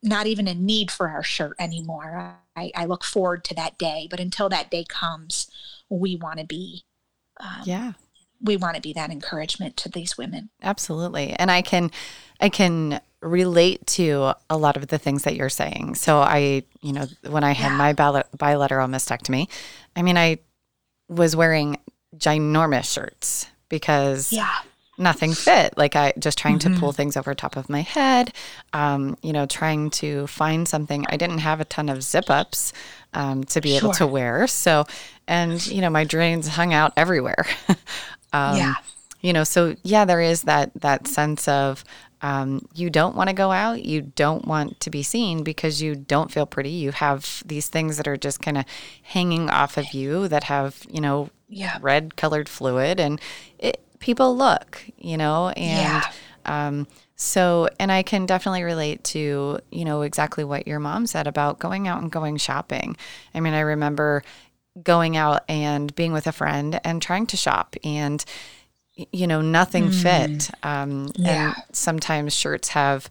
not 0.02 0.26
even 0.26 0.46
a 0.46 0.54
need 0.54 0.90
for 0.90 1.08
our 1.08 1.22
shirt 1.22 1.56
anymore. 1.58 2.36
I, 2.54 2.70
I 2.74 2.84
look 2.84 3.04
forward 3.04 3.44
to 3.44 3.54
that 3.54 3.76
day, 3.76 4.06
but 4.10 4.20
until 4.20 4.48
that 4.48 4.70
day 4.70 4.84
comes, 4.88 5.50
we 5.88 6.16
want 6.16 6.38
to 6.38 6.46
be, 6.46 6.84
um, 7.40 7.62
yeah, 7.64 7.92
we 8.40 8.56
want 8.56 8.76
to 8.76 8.82
be 8.82 8.92
that 8.92 9.10
encouragement 9.10 9.76
to 9.78 9.88
these 9.88 10.16
women. 10.16 10.50
Absolutely, 10.62 11.32
and 11.32 11.50
I 11.50 11.62
can, 11.62 11.90
I 12.40 12.48
can 12.48 13.00
relate 13.22 13.86
to 13.86 14.34
a 14.50 14.56
lot 14.56 14.76
of 14.76 14.88
the 14.88 14.98
things 14.98 15.24
that 15.24 15.36
you're 15.36 15.48
saying. 15.48 15.94
So 15.94 16.18
I, 16.18 16.62
you 16.82 16.92
know, 16.92 17.06
when 17.28 17.44
I 17.44 17.52
had 17.52 17.70
yeah. 17.70 17.76
my 17.76 17.92
bilateral 17.92 18.88
mastectomy, 18.88 19.48
I 19.94 20.02
mean, 20.02 20.16
I 20.16 20.38
was 21.08 21.34
wearing 21.34 21.78
ginormous 22.16 22.92
shirts 22.92 23.46
because 23.68 24.32
yeah 24.32 24.58
nothing 24.98 25.32
fit. 25.32 25.76
Like 25.76 25.96
I 25.96 26.12
just 26.18 26.38
trying 26.38 26.58
mm-hmm. 26.58 26.74
to 26.74 26.80
pull 26.80 26.90
mm-hmm. 26.90 26.96
things 26.96 27.16
over 27.16 27.34
top 27.34 27.56
of 27.56 27.68
my 27.68 27.82
head, 27.82 28.32
um, 28.72 29.16
you 29.22 29.32
know, 29.32 29.46
trying 29.46 29.90
to 29.90 30.26
find 30.26 30.68
something. 30.68 31.04
I 31.08 31.16
didn't 31.16 31.38
have 31.38 31.60
a 31.60 31.64
ton 31.64 31.88
of 31.88 32.02
zip 32.02 32.30
ups 32.30 32.72
um, 33.14 33.44
to 33.44 33.60
be 33.60 33.70
sure. 33.70 33.78
able 33.78 33.92
to 33.94 34.06
wear. 34.06 34.46
So, 34.46 34.84
and, 35.28 35.64
you 35.66 35.80
know, 35.80 35.90
my 35.90 36.04
drains 36.04 36.48
hung 36.48 36.72
out 36.72 36.92
everywhere. 36.96 37.46
um, 38.32 38.56
yeah. 38.56 38.74
You 39.20 39.32
know, 39.32 39.44
so 39.44 39.74
yeah, 39.82 40.04
there 40.04 40.20
is 40.20 40.42
that, 40.42 40.70
that 40.80 41.08
sense 41.08 41.48
of, 41.48 41.84
um, 42.22 42.66
you 42.74 42.88
don't 42.90 43.14
want 43.14 43.28
to 43.28 43.34
go 43.34 43.52
out. 43.52 43.84
You 43.84 44.02
don't 44.02 44.46
want 44.46 44.80
to 44.80 44.90
be 44.90 45.02
seen 45.02 45.42
because 45.42 45.82
you 45.82 45.94
don't 45.94 46.32
feel 46.32 46.46
pretty. 46.46 46.70
You 46.70 46.92
have 46.92 47.42
these 47.44 47.68
things 47.68 47.98
that 47.98 48.08
are 48.08 48.16
just 48.16 48.40
kind 48.40 48.56
of 48.56 48.64
hanging 49.02 49.50
off 49.50 49.76
of 49.76 49.92
you 49.92 50.28
that 50.28 50.44
have, 50.44 50.86
you 50.90 51.00
know, 51.00 51.30
yeah. 51.48 51.78
red 51.80 52.16
colored 52.16 52.48
fluid. 52.48 52.98
And 52.98 53.20
it, 53.58 53.80
people 53.98 54.36
look, 54.36 54.82
you 54.96 55.16
know, 55.16 55.50
and 55.50 56.02
yeah. 56.04 56.66
um, 56.66 56.86
so, 57.16 57.68
and 57.78 57.92
I 57.92 58.02
can 58.02 58.26
definitely 58.26 58.62
relate 58.62 59.04
to, 59.04 59.58
you 59.70 59.84
know, 59.84 60.02
exactly 60.02 60.44
what 60.44 60.66
your 60.66 60.80
mom 60.80 61.06
said 61.06 61.26
about 61.26 61.58
going 61.58 61.86
out 61.86 62.00
and 62.00 62.10
going 62.10 62.38
shopping. 62.38 62.96
I 63.34 63.40
mean, 63.40 63.54
I 63.54 63.60
remember 63.60 64.22
going 64.82 65.16
out 65.16 65.42
and 65.48 65.94
being 65.94 66.12
with 66.12 66.26
a 66.26 66.32
friend 66.32 66.80
and 66.84 67.00
trying 67.00 67.26
to 67.28 67.36
shop 67.36 67.76
and, 67.84 68.24
you 68.96 69.26
know, 69.26 69.40
nothing 69.40 69.88
mm. 69.90 70.02
fit. 70.02 70.50
Um, 70.62 71.10
yeah. 71.16 71.54
And 71.54 71.64
sometimes 71.72 72.34
shirts 72.34 72.68
have, 72.70 73.08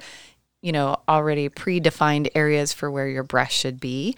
you 0.62 0.72
know, 0.72 0.98
already 1.08 1.50
predefined 1.50 2.30
areas 2.36 2.74
for 2.74 2.90
where 2.90 3.08
your 3.08 3.24
breast 3.24 3.56
should 3.56 3.80
be. 3.80 4.16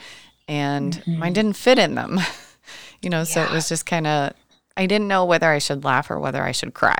And 0.48 0.94
mm-hmm. 0.94 1.20
mine 1.20 1.34
didn't 1.34 1.54
fit 1.54 1.78
in 1.78 1.96
them, 1.96 2.20
you 3.02 3.10
know, 3.10 3.26
so 3.26 3.42
yeah. 3.42 3.48
it 3.48 3.52
was 3.52 3.68
just 3.68 3.86
kind 3.86 4.08
of 4.08 4.34
I 4.78 4.86
didn't 4.86 5.08
know 5.08 5.26
whether 5.26 5.50
I 5.50 5.58
should 5.58 5.84
laugh 5.84 6.10
or 6.10 6.20
whether 6.20 6.44
I 6.44 6.52
should 6.52 6.74
cry. 6.74 6.98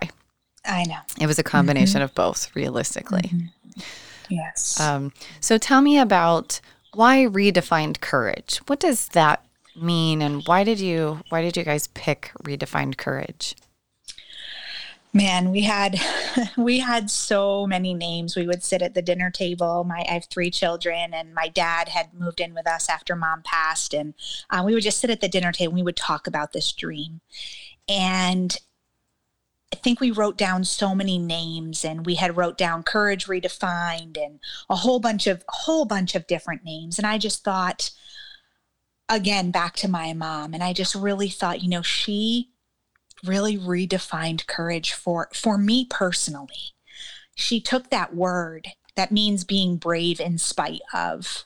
I 0.66 0.84
know. 0.84 0.98
It 1.22 1.28
was 1.28 1.40
a 1.40 1.44
combination 1.44 2.00
mm-hmm. 2.00 2.06
of 2.06 2.16
both, 2.16 2.54
realistically. 2.56 3.22
Mm-hmm. 3.22 3.80
Yes. 4.30 4.80
Um, 4.80 5.14
so 5.40 5.58
tell 5.58 5.82
me 5.82 5.98
about 5.98 6.60
why 6.94 7.20
redefined 7.20 8.02
courage. 8.02 8.58
What 8.66 8.80
does 8.80 9.10
that 9.10 9.46
mean, 9.80 10.22
and 10.22 10.44
why 10.46 10.64
did 10.64 10.80
you 10.80 11.22
why 11.30 11.42
did 11.42 11.56
you 11.56 11.64
guys 11.64 11.88
pick 11.88 12.32
redefined 12.44 12.98
courage? 12.98 13.56
Man, 15.18 15.50
we 15.50 15.62
had 15.62 16.00
we 16.58 16.78
had 16.78 17.10
so 17.10 17.66
many 17.66 17.96
names. 17.96 18.36
We 18.36 18.46
would 18.46 18.64
sit 18.64 18.84
at 18.84 18.94
the 18.94 19.02
dinner 19.02 19.32
table. 19.32 19.84
My 19.84 20.06
I 20.08 20.14
have 20.14 20.26
three 20.26 20.52
children, 20.52 21.12
and 21.12 21.34
my 21.34 21.48
dad 21.48 21.90
had 21.90 22.14
moved 22.14 22.40
in 22.40 22.54
with 22.54 22.68
us 22.68 22.88
after 22.88 23.16
mom 23.16 23.42
passed, 23.44 23.96
and 23.96 24.14
uh, 24.52 24.62
we 24.64 24.76
would 24.76 24.84
just 24.84 25.00
sit 25.00 25.10
at 25.10 25.20
the 25.20 25.28
dinner 25.28 25.52
table. 25.52 25.72
and 25.72 25.80
We 25.80 25.84
would 25.84 25.96
talk 25.96 26.28
about 26.28 26.54
this 26.54 26.72
dream, 26.72 27.22
and 27.90 28.56
I 29.74 29.78
think 29.78 30.00
we 30.00 30.12
wrote 30.12 30.38
down 30.38 30.64
so 30.64 30.94
many 30.94 31.18
names 31.18 31.84
and 31.84 32.06
we 32.06 32.16
had 32.16 32.38
wrote 32.38 32.58
down 32.58 32.84
courage 32.84 33.26
redefined 33.26 34.18
and 34.24 34.40
a 34.70 34.76
whole 34.76 35.00
bunch 35.00 35.26
of 35.26 35.44
a 35.50 35.52
whole 35.52 35.86
bunch 35.86 36.16
of 36.16 36.28
different 36.28 36.64
names 36.64 36.98
and 36.98 37.06
I 37.06 37.18
just 37.18 37.44
thought 37.44 37.92
again 39.10 39.52
back 39.52 39.76
to 39.78 39.90
my 39.90 40.14
mom 40.14 40.54
and 40.54 40.64
I 40.64 40.72
just 40.74 40.96
really 40.96 41.30
thought 41.30 41.64
you 41.64 41.70
know 41.70 41.82
she 41.82 42.50
really 43.26 43.58
redefined 43.58 44.48
courage 44.48 44.94
for 44.94 45.30
for 45.34 45.58
me 45.58 45.86
personally 45.90 46.74
she 47.36 47.60
took 47.60 47.90
that 47.90 48.16
word 48.16 48.68
that 48.96 49.12
means 49.12 49.44
being 49.44 49.78
brave 49.78 50.20
in 50.20 50.38
spite 50.38 50.82
of 50.94 51.46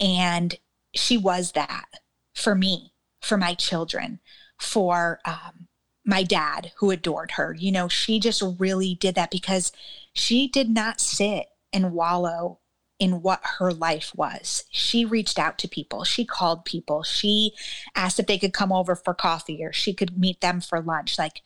and 0.00 0.56
she 0.94 1.16
was 1.16 1.52
that 1.52 1.86
for 2.34 2.54
me 2.54 2.92
for 3.20 3.36
my 3.36 3.54
children 3.54 4.20
for 4.58 5.20
um, 5.24 5.68
my 6.06 6.22
dad 6.22 6.72
who 6.76 6.90
adored 6.90 7.32
her. 7.32 7.54
You 7.58 7.72
know, 7.72 7.88
she 7.88 8.20
just 8.20 8.42
really 8.58 8.94
did 8.94 9.16
that 9.16 9.30
because 9.30 9.72
she 10.12 10.48
did 10.48 10.70
not 10.70 11.00
sit 11.00 11.46
and 11.72 11.92
wallow 11.92 12.60
in 12.98 13.22
what 13.22 13.40
her 13.58 13.72
life 13.72 14.12
was. 14.14 14.64
She 14.70 15.04
reached 15.04 15.38
out 15.38 15.58
to 15.58 15.68
people, 15.68 16.04
she 16.04 16.24
called 16.24 16.64
people, 16.64 17.02
she 17.02 17.52
asked 17.94 18.18
if 18.18 18.26
they 18.26 18.38
could 18.38 18.52
come 18.52 18.72
over 18.72 18.96
for 18.96 19.14
coffee 19.14 19.62
or 19.64 19.72
she 19.72 19.92
could 19.92 20.18
meet 20.18 20.40
them 20.40 20.60
for 20.60 20.80
lunch. 20.80 21.18
Like 21.18 21.42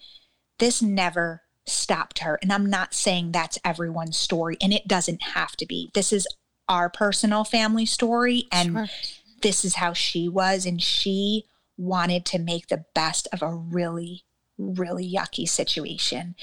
this 0.59 0.81
never 0.81 1.43
stopped 1.67 2.21
her. 2.21 2.39
And 2.43 2.53
I'm 2.53 2.67
not 2.67 2.95
saying 2.95 3.33
that's 3.33 3.59
everyone's 3.65 4.19
story, 4.19 4.57
and 4.61 4.73
it 4.73 4.87
doesn't 4.87 5.23
have 5.23 5.57
to 5.57 5.67
be. 5.67 5.91
This 5.95 6.13
is 6.13 6.27
our 6.69 6.89
personal 6.89 7.45
family 7.45 7.87
story, 7.87 8.47
and 8.53 8.73
sure. 8.73 8.87
this 9.43 9.65
is 9.65 9.75
how 9.75 9.93
she 9.93 10.29
was. 10.29 10.67
And 10.67 10.83
she 10.83 11.47
wanted 11.77 12.25
to 12.27 12.39
make 12.39 12.69
the 12.69 12.85
best 12.95 13.27
of 13.33 13.43
a 13.43 13.55
really, 13.55 14.25
really 14.59 15.11
yucky 15.11 15.49
situation. 15.49 16.35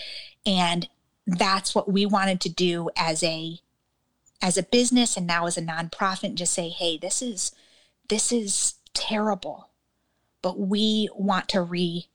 And 0.46 0.90
that's 1.28 1.76
what 1.76 1.92
we 1.92 2.06
wanted 2.06 2.42
to 2.42 2.50
do 2.50 2.90
as 2.98 3.22
a 3.22 3.60
as 4.42 4.58
a 4.58 4.64
business 4.64 5.18
and 5.18 5.28
now 5.28 5.46
as 5.46 5.58
a 5.58 5.62
nonprofit 5.62 6.24
and 6.26 6.38
just 6.38 6.54
say, 6.54 6.70
hey, 6.70 6.98
this 6.98 7.22
is 7.22 7.52
this 8.10 8.32
is 8.32 8.76
terrible. 8.94 9.70
But 10.42 10.60
we 10.60 11.10
want 11.16 11.50
to 11.50 11.62
re 11.62 12.08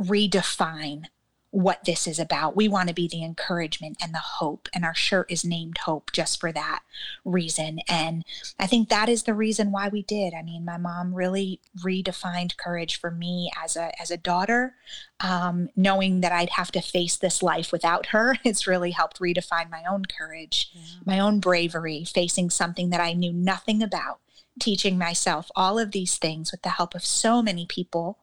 redefine 0.00 1.04
what 1.50 1.84
this 1.84 2.06
is 2.06 2.18
about. 2.18 2.56
We 2.56 2.68
want 2.68 2.88
to 2.88 2.94
be 2.94 3.08
the 3.08 3.24
encouragement 3.24 3.96
and 4.02 4.12
the 4.12 4.18
hope, 4.18 4.68
and 4.74 4.84
our 4.84 4.94
shirt 4.94 5.30
is 5.30 5.44
named 5.44 5.78
Hope 5.78 6.12
just 6.12 6.38
for 6.38 6.52
that 6.52 6.80
reason. 7.24 7.80
And 7.88 8.24
I 8.58 8.66
think 8.66 8.88
that 8.88 9.08
is 9.08 9.22
the 9.22 9.34
reason 9.34 9.72
why 9.72 9.88
we 9.88 10.02
did. 10.02 10.34
I 10.34 10.42
mean, 10.42 10.64
my 10.64 10.76
mom 10.76 11.14
really 11.14 11.60
redefined 11.82 12.58
courage 12.58 13.00
for 13.00 13.10
me 13.10 13.50
as 13.62 13.76
a 13.76 13.98
as 14.00 14.10
a 14.10 14.18
daughter. 14.18 14.74
Um, 15.20 15.70
knowing 15.74 16.20
that 16.20 16.32
I'd 16.32 16.50
have 16.50 16.70
to 16.72 16.80
face 16.80 17.16
this 17.16 17.42
life 17.42 17.72
without 17.72 18.06
her, 18.06 18.36
it's 18.44 18.66
really 18.66 18.90
helped 18.90 19.18
redefine 19.18 19.70
my 19.70 19.84
own 19.90 20.04
courage, 20.04 20.70
yeah. 20.74 20.82
my 21.06 21.18
own 21.18 21.40
bravery, 21.40 22.04
facing 22.04 22.50
something 22.50 22.90
that 22.90 23.00
I 23.00 23.14
knew 23.14 23.32
nothing 23.32 23.82
about, 23.82 24.20
teaching 24.60 24.98
myself 24.98 25.50
all 25.56 25.78
of 25.78 25.92
these 25.92 26.18
things 26.18 26.52
with 26.52 26.60
the 26.60 26.70
help 26.70 26.94
of 26.94 27.04
so 27.04 27.40
many 27.40 27.64
people. 27.64 28.18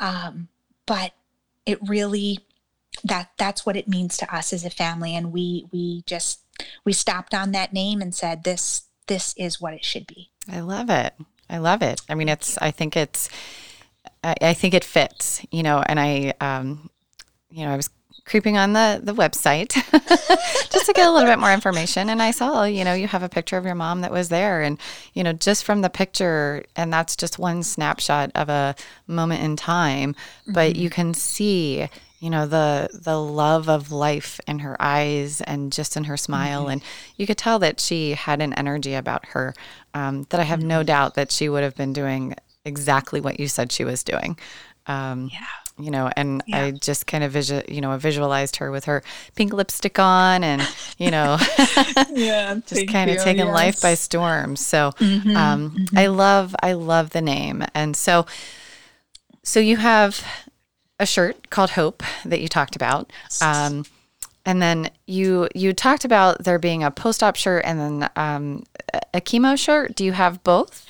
Um, 0.00 0.48
but 0.84 1.12
it 1.64 1.78
really 1.86 2.40
that 3.04 3.30
that's 3.36 3.64
what 3.66 3.76
it 3.76 3.88
means 3.88 4.16
to 4.18 4.34
us 4.34 4.52
as 4.52 4.64
a 4.64 4.70
family. 4.70 5.14
And 5.14 5.32
we 5.32 5.66
we 5.72 6.02
just 6.06 6.40
we 6.84 6.92
stopped 6.92 7.34
on 7.34 7.52
that 7.52 7.72
name 7.72 8.00
and 8.00 8.14
said 8.14 8.44
this 8.44 8.82
this 9.06 9.34
is 9.36 9.60
what 9.60 9.74
it 9.74 9.84
should 9.84 10.06
be. 10.06 10.30
I 10.50 10.60
love 10.60 10.90
it. 10.90 11.14
I 11.48 11.58
love 11.58 11.82
it. 11.82 12.00
I 12.08 12.14
mean 12.14 12.28
it's 12.28 12.58
i 12.58 12.70
think 12.70 12.96
it's 12.96 13.28
i, 14.24 14.34
I 14.40 14.54
think 14.54 14.74
it 14.74 14.84
fits 14.84 15.44
you 15.50 15.62
know 15.62 15.82
and 15.84 16.00
i 16.00 16.34
um 16.40 16.90
you 17.50 17.64
know 17.64 17.72
i 17.72 17.76
was 17.76 17.90
creeping 18.26 18.58
on 18.58 18.72
the 18.72 19.00
the 19.02 19.14
website 19.14 19.72
just 20.70 20.86
to 20.86 20.92
get 20.92 21.06
a 21.06 21.10
little 21.10 21.28
bit 21.28 21.38
more 21.38 21.52
information. 21.52 22.10
And 22.10 22.20
I 22.20 22.32
saw 22.32 22.64
you 22.64 22.84
know 22.84 22.92
you 22.92 23.06
have 23.06 23.22
a 23.22 23.28
picture 23.28 23.56
of 23.56 23.64
your 23.64 23.74
mom 23.74 24.02
that 24.02 24.10
was 24.10 24.28
there. 24.28 24.62
And 24.62 24.78
you 25.14 25.22
know 25.22 25.32
just 25.32 25.64
from 25.64 25.80
the 25.80 25.90
picture 25.90 26.64
and 26.74 26.92
that's 26.92 27.16
just 27.16 27.38
one 27.38 27.62
snapshot 27.62 28.32
of 28.34 28.48
a 28.48 28.74
moment 29.06 29.42
in 29.42 29.56
time 29.56 30.12
mm-hmm. 30.14 30.52
but 30.52 30.76
you 30.76 30.90
can 30.90 31.14
see 31.14 31.88
you 32.26 32.30
know 32.30 32.44
the 32.44 32.88
the 32.92 33.16
love 33.16 33.68
of 33.68 33.92
life 33.92 34.40
in 34.48 34.58
her 34.58 34.76
eyes 34.80 35.40
and 35.42 35.72
just 35.72 35.96
in 35.96 36.02
her 36.02 36.16
smile 36.16 36.62
mm-hmm. 36.62 36.72
and 36.72 36.82
you 37.16 37.24
could 37.24 37.38
tell 37.38 37.60
that 37.60 37.78
she 37.78 38.14
had 38.14 38.42
an 38.42 38.52
energy 38.54 38.94
about 38.94 39.26
her 39.26 39.54
um, 39.94 40.26
that 40.30 40.40
i 40.40 40.42
have 40.42 40.58
mm-hmm. 40.58 40.68
no 40.68 40.82
doubt 40.82 41.14
that 41.14 41.30
she 41.30 41.48
would 41.48 41.62
have 41.62 41.76
been 41.76 41.92
doing 41.92 42.34
exactly 42.64 43.20
what 43.20 43.38
you 43.38 43.46
said 43.46 43.70
she 43.70 43.84
was 43.84 44.02
doing 44.02 44.36
um, 44.88 45.30
yeah 45.32 45.46
you 45.78 45.90
know, 45.90 46.10
and 46.16 46.42
yeah. 46.46 46.64
I 46.64 46.70
just 46.70 47.06
kind 47.06 47.22
of 47.22 47.32
visual, 47.32 47.62
you 47.68 47.82
know, 47.82 47.94
visualized 47.98 48.56
her 48.56 48.70
with 48.70 48.86
her 48.86 49.02
pink 49.34 49.52
lipstick 49.52 49.98
on 49.98 50.42
and, 50.42 50.66
you 50.96 51.10
know, 51.10 51.36
yeah, 52.12 52.58
just 52.66 52.88
kind 52.88 53.10
of 53.10 53.18
taking 53.18 53.44
yes. 53.44 53.54
life 53.54 53.82
by 53.82 53.92
storm. 53.92 54.56
So, 54.56 54.92
mm-hmm, 54.92 55.36
um, 55.36 55.72
mm-hmm. 55.72 55.98
I 55.98 56.06
love, 56.06 56.56
I 56.62 56.72
love 56.72 57.10
the 57.10 57.20
name. 57.20 57.62
And 57.74 57.94
so, 57.94 58.24
so 59.42 59.60
you 59.60 59.76
have 59.76 60.24
a 60.98 61.06
shirt 61.06 61.50
called 61.50 61.70
Hope 61.70 62.02
that 62.24 62.40
you 62.40 62.48
talked 62.48 62.76
about. 62.76 63.12
Um, 63.40 63.84
and 64.44 64.62
then 64.62 64.90
you 65.06 65.48
you 65.54 65.72
talked 65.72 66.04
about 66.04 66.44
there 66.44 66.58
being 66.58 66.84
a 66.84 66.90
post-op 66.90 67.36
shirt 67.36 67.64
and 67.64 67.80
then 67.80 68.10
um, 68.16 68.64
a 69.12 69.20
chemo 69.20 69.58
shirt. 69.58 69.94
Do 69.94 70.04
you 70.04 70.12
have 70.12 70.42
both? 70.44 70.86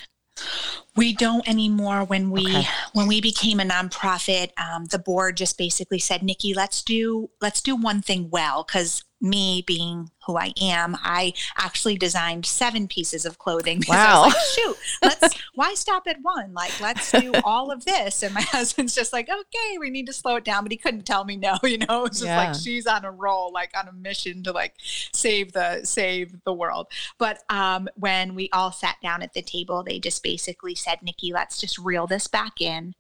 We 0.96 1.12
don't 1.12 1.46
anymore. 1.48 2.04
When 2.04 2.30
we 2.30 2.46
okay. 2.46 2.68
when 2.92 3.06
we 3.06 3.20
became 3.20 3.60
a 3.60 3.64
nonprofit, 3.64 4.50
um, 4.58 4.86
the 4.86 4.98
board 4.98 5.36
just 5.36 5.58
basically 5.58 5.98
said, 5.98 6.22
"Nikki, 6.22 6.54
let's 6.54 6.82
do 6.82 7.30
let's 7.40 7.60
do 7.60 7.76
one 7.76 8.00
thing 8.02 8.30
well." 8.30 8.64
Because 8.64 9.04
me 9.20 9.64
being 9.66 10.10
who 10.26 10.36
I 10.36 10.52
am, 10.60 10.96
I 11.02 11.32
actually 11.56 11.96
designed 11.96 12.44
seven 12.44 12.88
pieces 12.88 13.24
of 13.24 13.38
clothing. 13.38 13.82
Wow! 13.88 14.24
Like, 14.24 14.34
Shoot, 14.54 14.76
let's 15.02 15.38
why 15.54 15.74
stop 15.74 16.06
at 16.08 16.16
one? 16.20 16.52
Like, 16.52 16.80
let's 16.80 17.12
do 17.12 17.32
all 17.44 17.70
of 17.70 17.84
this. 17.84 18.22
And 18.22 18.34
my 18.34 18.40
husband's 18.52 18.94
just 18.94 19.12
like, 19.12 19.28
"Okay, 19.28 19.78
we 19.78 19.90
need 19.90 20.06
to 20.06 20.12
slow 20.12 20.36
it 20.36 20.44
down," 20.44 20.64
but 20.64 20.72
he 20.72 20.76
couldn't 20.76 21.06
tell 21.06 21.24
me 21.24 21.36
no. 21.36 21.56
You 21.62 21.78
know, 21.78 22.04
it's 22.04 22.18
just 22.18 22.26
yeah. 22.26 22.48
like 22.48 22.54
she's 22.54 22.86
on 22.86 23.04
a 23.04 23.10
roll, 23.10 23.52
like 23.52 23.70
on 23.76 23.88
a 23.88 23.92
mission 23.92 24.42
to 24.44 24.52
like 24.52 24.74
save 25.12 25.52
the 25.52 25.84
save 25.84 26.34
the 26.44 26.52
world. 26.52 26.88
But 27.18 27.38
um, 27.48 27.88
when 27.96 28.34
we 28.34 28.50
all 28.52 28.72
sat 28.72 28.96
down 29.02 29.22
at 29.22 29.34
the 29.34 29.42
table, 29.42 29.82
they 29.82 29.98
just 29.98 30.22
basically 30.22 30.74
said, 30.86 31.02
"Nikki, 31.02 31.32
let's 31.32 31.58
just 31.58 31.78
reel 31.78 32.06
this 32.06 32.28
back 32.28 32.60
in." 32.60 32.94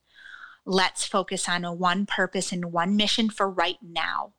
Let's 0.64 1.06
focus 1.06 1.48
on 1.48 1.64
a 1.64 1.72
one 1.72 2.06
purpose 2.06 2.50
and 2.50 2.72
one 2.72 2.96
mission 2.96 3.30
for 3.30 3.48
right 3.48 3.78
now. 3.80 4.32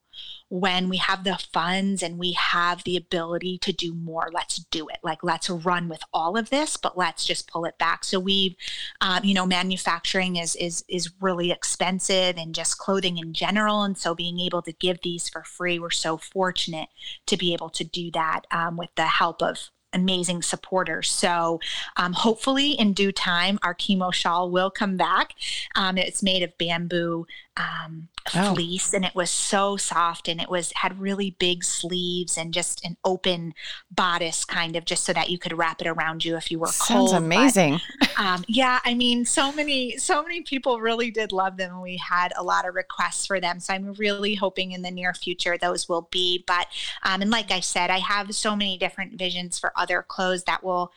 When 0.49 0.89
we 0.89 0.97
have 0.97 1.23
the 1.23 1.37
funds 1.53 2.01
and 2.01 2.17
we 2.17 2.33
have 2.33 2.83
the 2.83 2.97
ability 2.97 3.59
to 3.59 3.71
do 3.71 3.93
more 3.93 4.29
let's 4.33 4.57
do 4.57 4.89
it. 4.89 4.97
Like 5.03 5.23
let's 5.23 5.49
run 5.49 5.87
with 5.87 6.01
all 6.11 6.35
of 6.35 6.49
this 6.49 6.75
but 6.75 6.97
let's 6.97 7.23
just 7.23 7.47
pull 7.47 7.65
it 7.65 7.77
back. 7.77 8.03
So 8.03 8.19
we've 8.19 8.55
um, 8.99 9.23
you 9.23 9.33
know 9.33 9.45
manufacturing 9.45 10.35
is 10.37 10.55
is 10.55 10.83
is 10.89 11.11
really 11.21 11.51
expensive 11.51 12.35
and 12.37 12.55
just 12.55 12.77
clothing 12.77 13.17
in 13.19 13.33
general. 13.33 13.83
And 13.83 13.97
so 13.97 14.15
being 14.15 14.39
able 14.39 14.63
to 14.63 14.73
give 14.73 14.99
these 15.03 15.29
for 15.29 15.43
free 15.43 15.79
we're 15.79 15.91
so 15.91 16.17
fortunate 16.17 16.89
to 17.27 17.37
be 17.37 17.53
able 17.53 17.69
to 17.69 17.83
do 17.83 18.09
that 18.11 18.41
um, 18.51 18.75
with 18.75 18.89
the 18.95 19.05
help 19.05 19.41
of 19.43 19.69
amazing 19.97 20.41
supporters. 20.41 21.11
So 21.11 21.59
um, 21.97 22.13
hopefully, 22.13 22.71
in 22.71 22.93
due 22.93 23.11
time, 23.11 23.59
our 23.63 23.75
chemo 23.75 24.13
shawl 24.13 24.49
will 24.49 24.69
come 24.69 24.95
back. 24.97 25.33
Um, 25.75 25.97
it's 25.97 26.23
made 26.23 26.43
of 26.43 26.57
bamboo 26.57 27.27
um, 27.57 28.07
oh. 28.35 28.53
fleece, 28.53 28.93
and 28.93 29.05
it 29.05 29.15
was 29.15 29.29
so 29.29 29.77
soft, 29.77 30.27
and 30.27 30.41
it 30.41 30.49
was 30.49 30.71
had 30.75 30.99
really 30.99 31.31
big 31.39 31.63
sleeves 31.63 32.37
and 32.37 32.53
just 32.53 32.83
an 32.85 32.97
open 33.03 33.53
bodice, 33.91 34.45
kind 34.45 34.75
of, 34.75 34.85
just 34.85 35.03
so 35.03 35.13
that 35.13 35.29
you 35.29 35.37
could 35.37 35.57
wrap 35.57 35.81
it 35.81 35.87
around 35.87 36.25
you 36.25 36.35
if 36.35 36.51
you 36.51 36.59
were 36.59 36.67
Sounds 36.67 36.87
cold. 36.87 37.09
Sounds 37.11 37.23
amazing. 37.23 37.79
But, 37.99 38.19
um, 38.19 38.45
yeah, 38.47 38.79
I 38.83 38.93
mean, 38.93 39.25
so 39.25 39.51
many, 39.51 39.97
so 39.97 40.23
many 40.23 40.41
people 40.41 40.79
really 40.79 41.11
did 41.11 41.31
love 41.31 41.57
them, 41.57 41.73
and 41.73 41.81
we 41.81 41.97
had 41.97 42.33
a 42.37 42.43
lot 42.43 42.67
of 42.67 42.75
requests 42.75 43.25
for 43.25 43.39
them. 43.39 43.59
So 43.59 43.73
I'm 43.73 43.93
really 43.93 44.35
hoping 44.35 44.71
in 44.71 44.81
the 44.81 44.91
near 44.91 45.13
future 45.13 45.57
those 45.57 45.87
will 45.87 46.07
be. 46.11 46.43
But 46.47 46.67
um, 47.03 47.21
and 47.21 47.31
like 47.31 47.51
I 47.51 47.59
said, 47.59 47.89
I 47.89 47.99
have 47.99 48.33
so 48.33 48.55
many 48.55 48.77
different 48.77 49.17
visions 49.17 49.59
for 49.59 49.71
other 49.75 50.03
clothes 50.07 50.43
that 50.43 50.63
will 50.63 50.91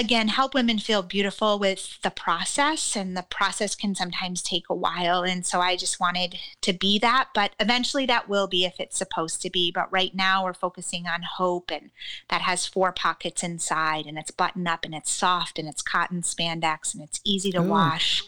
again 0.00 0.28
help 0.28 0.54
women 0.54 0.78
feel 0.78 1.02
beautiful 1.02 1.58
with 1.58 2.00
the 2.02 2.10
process 2.10 2.96
and 2.96 3.14
the 3.14 3.22
process 3.28 3.74
can 3.74 3.94
sometimes 3.94 4.40
take 4.40 4.64
a 4.70 4.74
while 4.74 5.22
and 5.22 5.44
so 5.44 5.60
i 5.60 5.76
just 5.76 6.00
wanted 6.00 6.38
to 6.62 6.72
be 6.72 6.98
that 6.98 7.28
but 7.34 7.52
eventually 7.60 8.06
that 8.06 8.26
will 8.26 8.46
be 8.46 8.64
if 8.64 8.80
it's 8.80 8.96
supposed 8.96 9.42
to 9.42 9.50
be 9.50 9.70
but 9.70 9.92
right 9.92 10.14
now 10.14 10.42
we're 10.42 10.54
focusing 10.54 11.06
on 11.06 11.20
hope 11.36 11.70
and 11.70 11.90
that 12.30 12.40
has 12.40 12.66
four 12.66 12.92
pockets 12.92 13.42
inside 13.42 14.06
and 14.06 14.16
it's 14.16 14.30
buttoned 14.30 14.66
up 14.66 14.86
and 14.86 14.94
it's 14.94 15.12
soft 15.12 15.58
and 15.58 15.68
it's 15.68 15.82
cotton 15.82 16.22
spandex 16.22 16.94
and 16.94 17.02
it's 17.02 17.20
easy 17.22 17.52
to 17.52 17.60
Ooh. 17.60 17.68
wash 17.68 18.24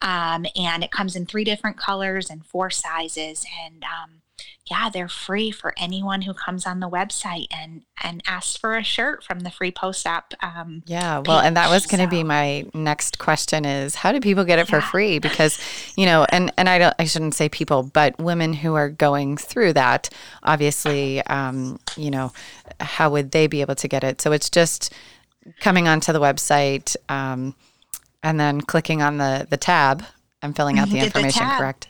um, 0.00 0.46
and 0.56 0.82
it 0.82 0.90
comes 0.90 1.14
in 1.14 1.26
three 1.26 1.44
different 1.44 1.76
colors 1.76 2.30
and 2.30 2.46
four 2.46 2.70
sizes 2.70 3.44
and 3.62 3.84
um, 3.84 4.22
yeah, 4.70 4.88
they're 4.88 5.08
free 5.08 5.50
for 5.50 5.74
anyone 5.76 6.22
who 6.22 6.32
comes 6.32 6.64
on 6.64 6.78
the 6.80 6.88
website 6.88 7.46
and 7.50 7.82
and 8.02 8.22
asks 8.26 8.56
for 8.56 8.76
a 8.76 8.84
shirt 8.84 9.24
from 9.24 9.40
the 9.40 9.50
free 9.50 9.72
post 9.72 10.06
op. 10.06 10.32
Um, 10.40 10.82
yeah, 10.86 11.22
well, 11.26 11.40
page. 11.40 11.46
and 11.48 11.56
that 11.56 11.70
was 11.70 11.86
going 11.86 11.98
to 11.98 12.06
so, 12.06 12.10
be 12.10 12.22
my 12.22 12.64
next 12.72 13.18
question: 13.18 13.64
is 13.64 13.96
how 13.96 14.12
do 14.12 14.20
people 14.20 14.44
get 14.44 14.58
it 14.58 14.70
yeah. 14.70 14.80
for 14.80 14.86
free? 14.86 15.18
Because 15.18 15.58
you 15.96 16.06
know, 16.06 16.24
and 16.30 16.52
and 16.56 16.68
I 16.68 16.78
don't, 16.78 16.94
I 16.98 17.04
shouldn't 17.04 17.34
say 17.34 17.48
people, 17.48 17.82
but 17.82 18.18
women 18.20 18.52
who 18.52 18.74
are 18.74 18.88
going 18.88 19.36
through 19.36 19.72
that, 19.72 20.08
obviously, 20.44 21.20
um, 21.26 21.80
you 21.96 22.10
know, 22.10 22.32
how 22.78 23.10
would 23.10 23.32
they 23.32 23.48
be 23.48 23.62
able 23.62 23.74
to 23.76 23.88
get 23.88 24.04
it? 24.04 24.20
So 24.20 24.30
it's 24.30 24.50
just 24.50 24.92
coming 25.58 25.88
onto 25.88 26.12
the 26.12 26.20
website 26.20 26.96
um, 27.08 27.56
and 28.22 28.38
then 28.38 28.60
clicking 28.60 29.02
on 29.02 29.18
the 29.18 29.48
the 29.50 29.56
tab 29.56 30.04
and 30.42 30.54
filling 30.54 30.78
out 30.78 30.88
the 30.88 30.98
information. 30.98 31.46
The 31.48 31.54
correct? 31.54 31.88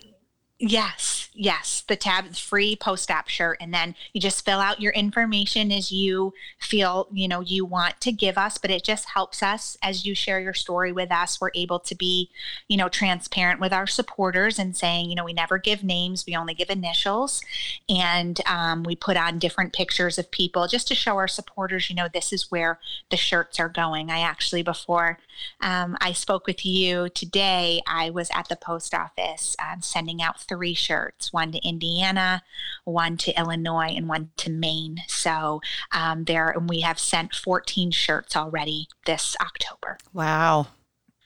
Yes, 0.63 1.31
yes. 1.33 1.85
The 1.89 1.97
tab 1.97 2.37
free 2.37 2.77
post 2.77 3.11
op 3.11 3.29
shirt. 3.29 3.57
And 3.63 3.73
then 3.73 3.95
you 4.13 4.21
just 4.21 4.45
fill 4.45 4.61
out 4.61 4.79
your 4.79 4.93
information 4.93 5.73
as 5.73 5.91
you 5.91 6.35
feel, 6.59 7.09
you 7.11 7.27
know, 7.29 7.41
you 7.41 7.65
want 7.65 7.99
to 8.03 8.13
give 8.13 8.37
us, 8.37 8.59
but 8.59 8.71
it 8.71 8.85
just 8.85 9.09
helps 9.09 9.43
us 9.43 9.79
as 9.83 10.05
you 10.05 10.15
share 10.15 10.39
your 10.39 10.53
story 10.53 10.93
with 10.93 11.11
us. 11.11 11.41
We're 11.41 11.51
able 11.55 11.79
to 11.79 11.95
be, 11.95 12.29
you 12.69 12.77
know, 12.77 12.91
transparent 12.91 13.59
with 13.59 13.73
our 13.73 13.87
supporters 13.87 14.59
and 14.59 14.77
saying, 14.77 15.09
you 15.09 15.15
know, 15.15 15.25
we 15.25 15.33
never 15.33 15.57
give 15.57 15.83
names, 15.83 16.27
we 16.27 16.37
only 16.37 16.53
give 16.53 16.69
initials. 16.69 17.41
And 17.89 18.39
um, 18.47 18.83
we 18.83 18.95
put 18.95 19.17
on 19.17 19.39
different 19.39 19.73
pictures 19.73 20.19
of 20.19 20.31
people 20.31 20.69
just 20.69 20.89
to 20.89 20.95
show 20.95 21.17
our 21.17 21.29
supporters, 21.29 21.89
you 21.89 21.97
know, 21.97 22.09
this 22.13 22.35
is 22.35 22.51
where 22.51 22.79
the 23.11 23.17
shirts 23.17 23.59
are 23.59 23.71
going. 23.71 24.11
I 24.11 24.21
actually, 24.21 24.63
before 24.63 25.19
um, 25.63 25.97
I 26.03 26.13
spoke 26.13 26.47
with 26.47 26.67
you 26.67 27.09
today, 27.09 27.81
I 27.87 28.11
was 28.11 28.29
at 28.35 28.51
the 28.51 28.57
post 28.57 28.93
office 28.93 29.57
um, 29.59 29.81
sending 29.81 30.21
out 30.21 30.39
three 30.51 30.75
shirts 30.75 31.33
one 31.33 31.53
to 31.53 31.67
Indiana, 31.67 32.43
one 32.85 33.17
to 33.19 33.39
Illinois, 33.39 33.95
and 33.97 34.09
one 34.09 34.31
to 34.39 34.51
Maine. 34.51 34.99
So 35.07 35.61
um, 35.93 36.25
there, 36.25 36.51
and 36.51 36.69
we 36.69 36.81
have 36.81 36.99
sent 36.99 37.35
14 37.35 37.93
shirts 37.93 38.37
already 38.37 38.89
this 39.07 39.37
October. 39.41 39.97
Wow. 40.13 40.67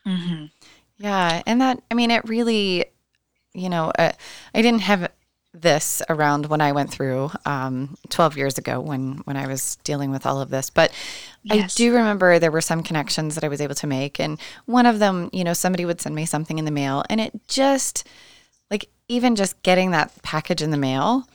Mm-hmm. 0.07 0.47
Yeah. 0.99 1.43
And 1.47 1.61
that, 1.61 1.83
I 1.91 1.95
mean, 1.95 2.11
it 2.11 2.29
really, 2.29 2.85
you 3.55 3.71
know, 3.71 3.91
uh, 3.99 4.13
I 4.55 4.63
didn't 4.63 4.83
have 4.83 5.11
this 5.55 6.03
around 6.09 6.47
when 6.47 6.61
I 6.61 6.73
went 6.73 6.91
through 6.91 7.31
um, 7.47 7.97
12 8.11 8.37
years 8.37 8.59
ago 8.59 8.81
when 8.81 9.19
when 9.25 9.37
I 9.37 9.47
was 9.47 9.77
dealing 9.85 10.11
with 10.11 10.27
all 10.27 10.41
of 10.41 10.51
this. 10.51 10.69
But 10.69 10.93
yes. 11.45 11.75
I 11.75 11.77
do 11.77 11.95
remember 11.95 12.39
there 12.39 12.51
were 12.51 12.61
some 12.61 12.83
connections 12.83 13.37
that 13.37 13.45
I 13.45 13.49
was 13.49 13.61
able 13.61 13.77
to 13.77 13.87
make, 13.87 14.19
and 14.19 14.39
one 14.67 14.85
of 14.85 14.99
them, 14.99 15.31
you 15.33 15.45
know, 15.45 15.53
somebody 15.53 15.85
would 15.85 16.01
send 16.01 16.15
me 16.15 16.27
something 16.27 16.59
in 16.59 16.65
the 16.65 16.73
mail, 16.73 17.05
and 17.09 17.21
it 17.21 17.33
just 17.47 18.07
even 19.09 19.37
just 19.37 19.63
getting 19.63 19.91
that 19.91 20.13
package 20.23 20.63
in 20.63 20.71
the 20.71 20.77
mail 20.77 21.27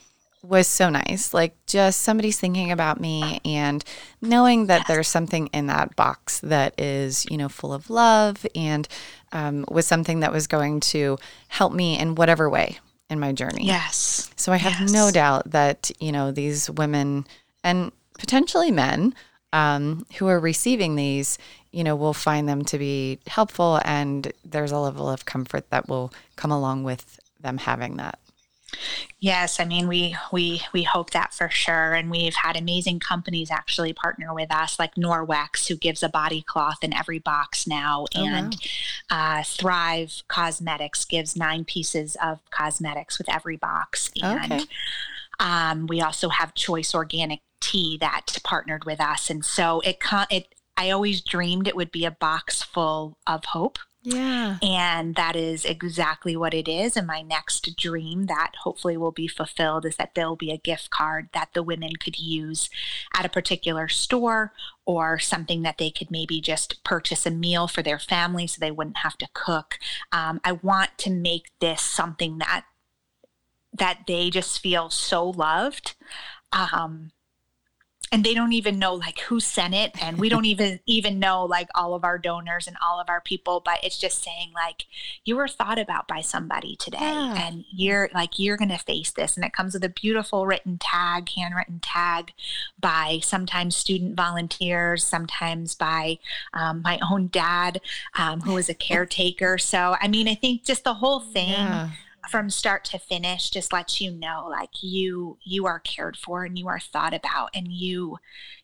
was 0.42 0.66
so 0.66 0.88
nice. 0.88 1.34
Like 1.34 1.54
just 1.66 2.02
somebody's 2.02 2.40
thinking 2.40 2.72
about 2.72 3.00
me 3.00 3.40
and 3.44 3.84
knowing 4.22 4.66
that 4.66 4.86
there's 4.88 5.08
something 5.08 5.48
in 5.48 5.66
that 5.66 5.94
box 5.96 6.40
that 6.40 6.80
is, 6.80 7.26
you 7.30 7.36
know, 7.36 7.48
full 7.48 7.72
of 7.72 7.90
love 7.90 8.46
and 8.54 8.88
um, 9.32 9.64
was 9.68 9.86
something 9.86 10.20
that 10.20 10.32
was 10.32 10.46
going 10.46 10.80
to 10.80 11.18
help 11.48 11.72
me 11.72 11.98
in 11.98 12.14
whatever 12.14 12.48
way 12.48 12.78
in 13.10 13.20
my 13.20 13.32
journey. 13.32 13.66
Yes. 13.66 14.30
So 14.36 14.52
I 14.52 14.56
have 14.56 14.80
yes. 14.80 14.92
no 14.92 15.10
doubt 15.10 15.50
that, 15.50 15.90
you 16.00 16.12
know, 16.12 16.32
these 16.32 16.70
women 16.70 17.26
and 17.62 17.92
potentially 18.18 18.70
men 18.70 19.14
um, 19.52 20.06
who 20.16 20.26
are 20.28 20.40
receiving 20.40 20.96
these, 20.96 21.36
you 21.70 21.84
know, 21.84 21.96
will 21.96 22.14
find 22.14 22.48
them 22.48 22.64
to 22.66 22.78
be 22.78 23.18
helpful 23.26 23.80
and 23.84 24.32
there's 24.44 24.72
a 24.72 24.78
level 24.78 25.10
of 25.10 25.26
comfort 25.26 25.68
that 25.70 25.88
will 25.88 26.12
come 26.36 26.50
along 26.50 26.84
with 26.84 27.19
them 27.42 27.58
having 27.58 27.96
that. 27.96 28.18
Yes, 29.18 29.60
I 29.60 29.64
mean 29.64 29.88
we 29.88 30.16
we 30.32 30.62
we 30.72 30.82
hope 30.82 31.10
that 31.10 31.34
for 31.34 31.50
sure, 31.50 31.92
and 31.92 32.10
we've 32.10 32.34
had 32.34 32.56
amazing 32.56 33.00
companies 33.00 33.50
actually 33.50 33.92
partner 33.92 34.32
with 34.32 34.52
us, 34.52 34.78
like 34.78 34.94
Norwex, 34.94 35.68
who 35.68 35.76
gives 35.76 36.02
a 36.02 36.08
body 36.08 36.42
cloth 36.42 36.78
in 36.82 36.94
every 36.94 37.18
box 37.18 37.66
now, 37.66 38.06
oh, 38.14 38.24
and 38.24 38.56
wow. 39.10 39.38
uh, 39.38 39.42
Thrive 39.42 40.22
Cosmetics 40.28 41.04
gives 41.04 41.36
nine 41.36 41.64
pieces 41.64 42.16
of 42.22 42.40
cosmetics 42.50 43.18
with 43.18 43.28
every 43.28 43.56
box, 43.56 44.10
and 44.22 44.52
okay. 44.52 44.64
um, 45.38 45.86
we 45.86 46.00
also 46.00 46.28
have 46.28 46.54
Choice 46.54 46.94
Organic 46.94 47.40
Tea 47.60 47.98
that 48.00 48.38
partnered 48.42 48.84
with 48.84 49.00
us, 49.00 49.28
and 49.28 49.44
so 49.44 49.80
it 49.80 50.00
con- 50.00 50.26
it. 50.30 50.54
I 50.76 50.90
always 50.90 51.20
dreamed 51.20 51.68
it 51.68 51.76
would 51.76 51.92
be 51.92 52.06
a 52.06 52.10
box 52.10 52.62
full 52.62 53.18
of 53.26 53.44
hope 53.44 53.78
yeah. 54.02 54.56
And 54.62 55.14
that 55.16 55.36
is 55.36 55.66
exactly 55.66 56.34
what 56.34 56.54
it 56.54 56.68
is. 56.68 56.96
And 56.96 57.06
my 57.06 57.20
next 57.20 57.76
dream 57.76 58.26
that 58.26 58.52
hopefully 58.62 58.96
will 58.96 59.12
be 59.12 59.28
fulfilled 59.28 59.84
is 59.84 59.96
that 59.96 60.14
there'll 60.14 60.36
be 60.36 60.50
a 60.50 60.56
gift 60.56 60.88
card 60.88 61.28
that 61.34 61.50
the 61.52 61.62
women 61.62 61.96
could 61.96 62.18
use 62.18 62.70
at 63.14 63.26
a 63.26 63.30
particular 63.30 63.88
store 63.88 64.54
or 64.86 65.18
something 65.18 65.62
that 65.62 65.76
they 65.76 65.90
could 65.90 66.10
maybe 66.10 66.40
just 66.40 66.82
purchase 66.82 67.26
a 67.26 67.30
meal 67.30 67.68
for 67.68 67.82
their 67.82 67.98
family 67.98 68.46
so 68.46 68.58
they 68.58 68.70
wouldn't 68.70 68.98
have 68.98 69.18
to 69.18 69.28
cook. 69.34 69.78
Um, 70.12 70.40
I 70.44 70.52
want 70.52 70.96
to 70.98 71.10
make 71.10 71.50
this 71.60 71.82
something 71.82 72.38
that 72.38 72.64
that 73.72 74.00
they 74.08 74.30
just 74.30 74.60
feel 74.60 74.90
so 74.90 75.28
loved. 75.28 75.94
Um, 76.52 77.12
and 78.12 78.24
they 78.24 78.34
don't 78.34 78.52
even 78.52 78.78
know 78.78 78.94
like 78.94 79.20
who 79.20 79.38
sent 79.40 79.74
it 79.74 79.92
and 80.02 80.18
we 80.18 80.28
don't 80.28 80.44
even 80.44 80.80
even 80.86 81.18
know 81.18 81.44
like 81.44 81.68
all 81.74 81.94
of 81.94 82.04
our 82.04 82.18
donors 82.18 82.66
and 82.66 82.76
all 82.84 83.00
of 83.00 83.08
our 83.08 83.20
people 83.20 83.60
but 83.64 83.78
it's 83.82 83.98
just 83.98 84.22
saying 84.22 84.50
like 84.54 84.86
you 85.24 85.36
were 85.36 85.48
thought 85.48 85.78
about 85.78 86.08
by 86.08 86.20
somebody 86.20 86.76
today 86.76 86.98
yeah. 87.00 87.46
and 87.46 87.64
you're 87.70 88.08
like 88.14 88.38
you're 88.38 88.56
going 88.56 88.70
to 88.70 88.78
face 88.78 89.10
this. 89.12 89.36
And 89.36 89.44
it 89.44 89.52
comes 89.52 89.74
with 89.74 89.84
a 89.84 89.88
beautiful 89.88 90.46
written 90.46 90.78
tag 90.78 91.28
handwritten 91.30 91.80
tag 91.80 92.32
by 92.78 93.20
sometimes 93.22 93.76
student 93.76 94.16
volunteers 94.16 95.04
sometimes 95.04 95.74
by 95.74 96.18
um, 96.54 96.82
my 96.82 96.98
own 97.10 97.28
dad 97.28 97.80
um, 98.18 98.40
who 98.40 98.54
was 98.54 98.68
a 98.68 98.74
caretaker. 98.90 99.58
So 99.58 99.96
i 100.00 100.08
mean 100.08 100.28
i 100.28 100.34
think 100.34 100.64
just 100.64 100.84
the 100.84 100.94
whole 100.94 101.20
thing 101.20 101.50
yeah 101.50 101.90
from 102.28 102.50
start 102.50 102.84
to 102.84 102.98
finish 102.98 103.50
just 103.50 103.72
lets 103.72 104.00
you 104.00 104.10
know 104.10 104.46
like 104.50 104.82
you 104.82 105.38
you 105.44 105.66
are 105.66 105.78
cared 105.78 106.16
for 106.16 106.44
and 106.44 106.58
you 106.58 106.68
are 106.68 106.80
thought 106.80 107.14
about 107.14 107.50
and 107.54 107.72
you 107.72 108.18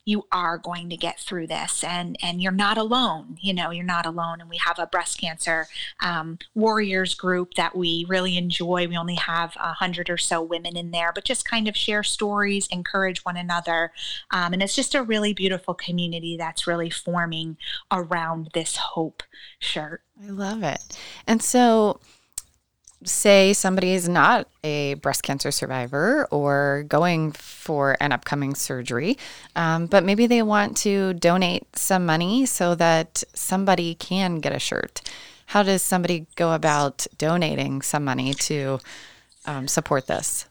you 0.04 0.24
are 0.30 0.58
going 0.58 0.88
to 0.88 0.96
get 0.96 1.18
through 1.18 1.46
this 1.46 1.82
and 1.82 2.16
and 2.22 2.42
you're 2.42 2.52
not 2.52 2.78
alone 2.78 3.36
you 3.40 3.52
know 3.54 3.70
you're 3.70 3.84
not 3.84 4.06
alone. 4.06 4.40
And 4.40 4.50
we 4.50 4.58
have 4.58 4.78
a 4.78 4.86
breast 4.86 5.20
cancer 5.20 5.66
um, 6.00 6.38
warriors 6.54 7.14
group 7.14 7.54
that 7.54 7.76
we 7.76 8.06
really 8.08 8.36
enjoy. 8.36 8.88
We 8.88 8.96
only 8.96 9.14
have 9.14 9.54
a 9.56 9.72
hundred 9.72 10.10
or 10.10 10.18
so 10.18 10.42
women 10.42 10.76
in 10.76 10.90
there 10.90 11.12
but 11.14 11.24
just 11.24 11.48
kind 11.48 11.68
of 11.68 11.76
share 11.76 12.02
stories 12.02 12.66
encourage 12.68 13.24
one 13.24 13.36
another. 13.36 13.92
Um, 14.30 14.52
and 14.52 14.62
it's 14.62 14.76
just 14.76 14.94
a 14.94 15.02
really 15.02 15.32
beautiful 15.32 15.74
community 15.74 16.36
that's 16.36 16.66
really 16.66 16.90
forming 16.90 17.56
around 17.90 18.50
this 18.54 18.76
hope 18.76 19.22
shirt. 19.58 20.02
I 20.22 20.30
love 20.30 20.62
it. 20.62 20.80
And 21.26 21.42
so 21.42 22.00
say 23.06 23.52
somebody 23.52 23.92
is 23.92 24.08
not 24.08 24.48
a 24.64 24.94
breast 24.94 25.22
cancer 25.22 25.50
survivor 25.50 26.26
or 26.30 26.84
going 26.88 27.32
for 27.32 27.96
an 28.00 28.12
upcoming 28.12 28.54
surgery, 28.54 29.16
um, 29.54 29.86
but 29.86 30.04
maybe 30.04 30.26
they 30.26 30.42
want 30.42 30.76
to 30.78 31.14
donate 31.14 31.64
some 31.76 32.04
money 32.04 32.46
so 32.46 32.74
that 32.74 33.22
somebody 33.32 33.94
can 33.94 34.40
get 34.40 34.52
a 34.52 34.58
shirt. 34.58 35.00
How 35.46 35.62
does 35.62 35.82
somebody 35.82 36.26
go 36.34 36.52
about 36.52 37.06
donating 37.18 37.80
some 37.82 38.04
money 38.04 38.34
to 38.34 38.80
um, 39.46 39.68
support 39.68 40.08
this? 40.08 40.46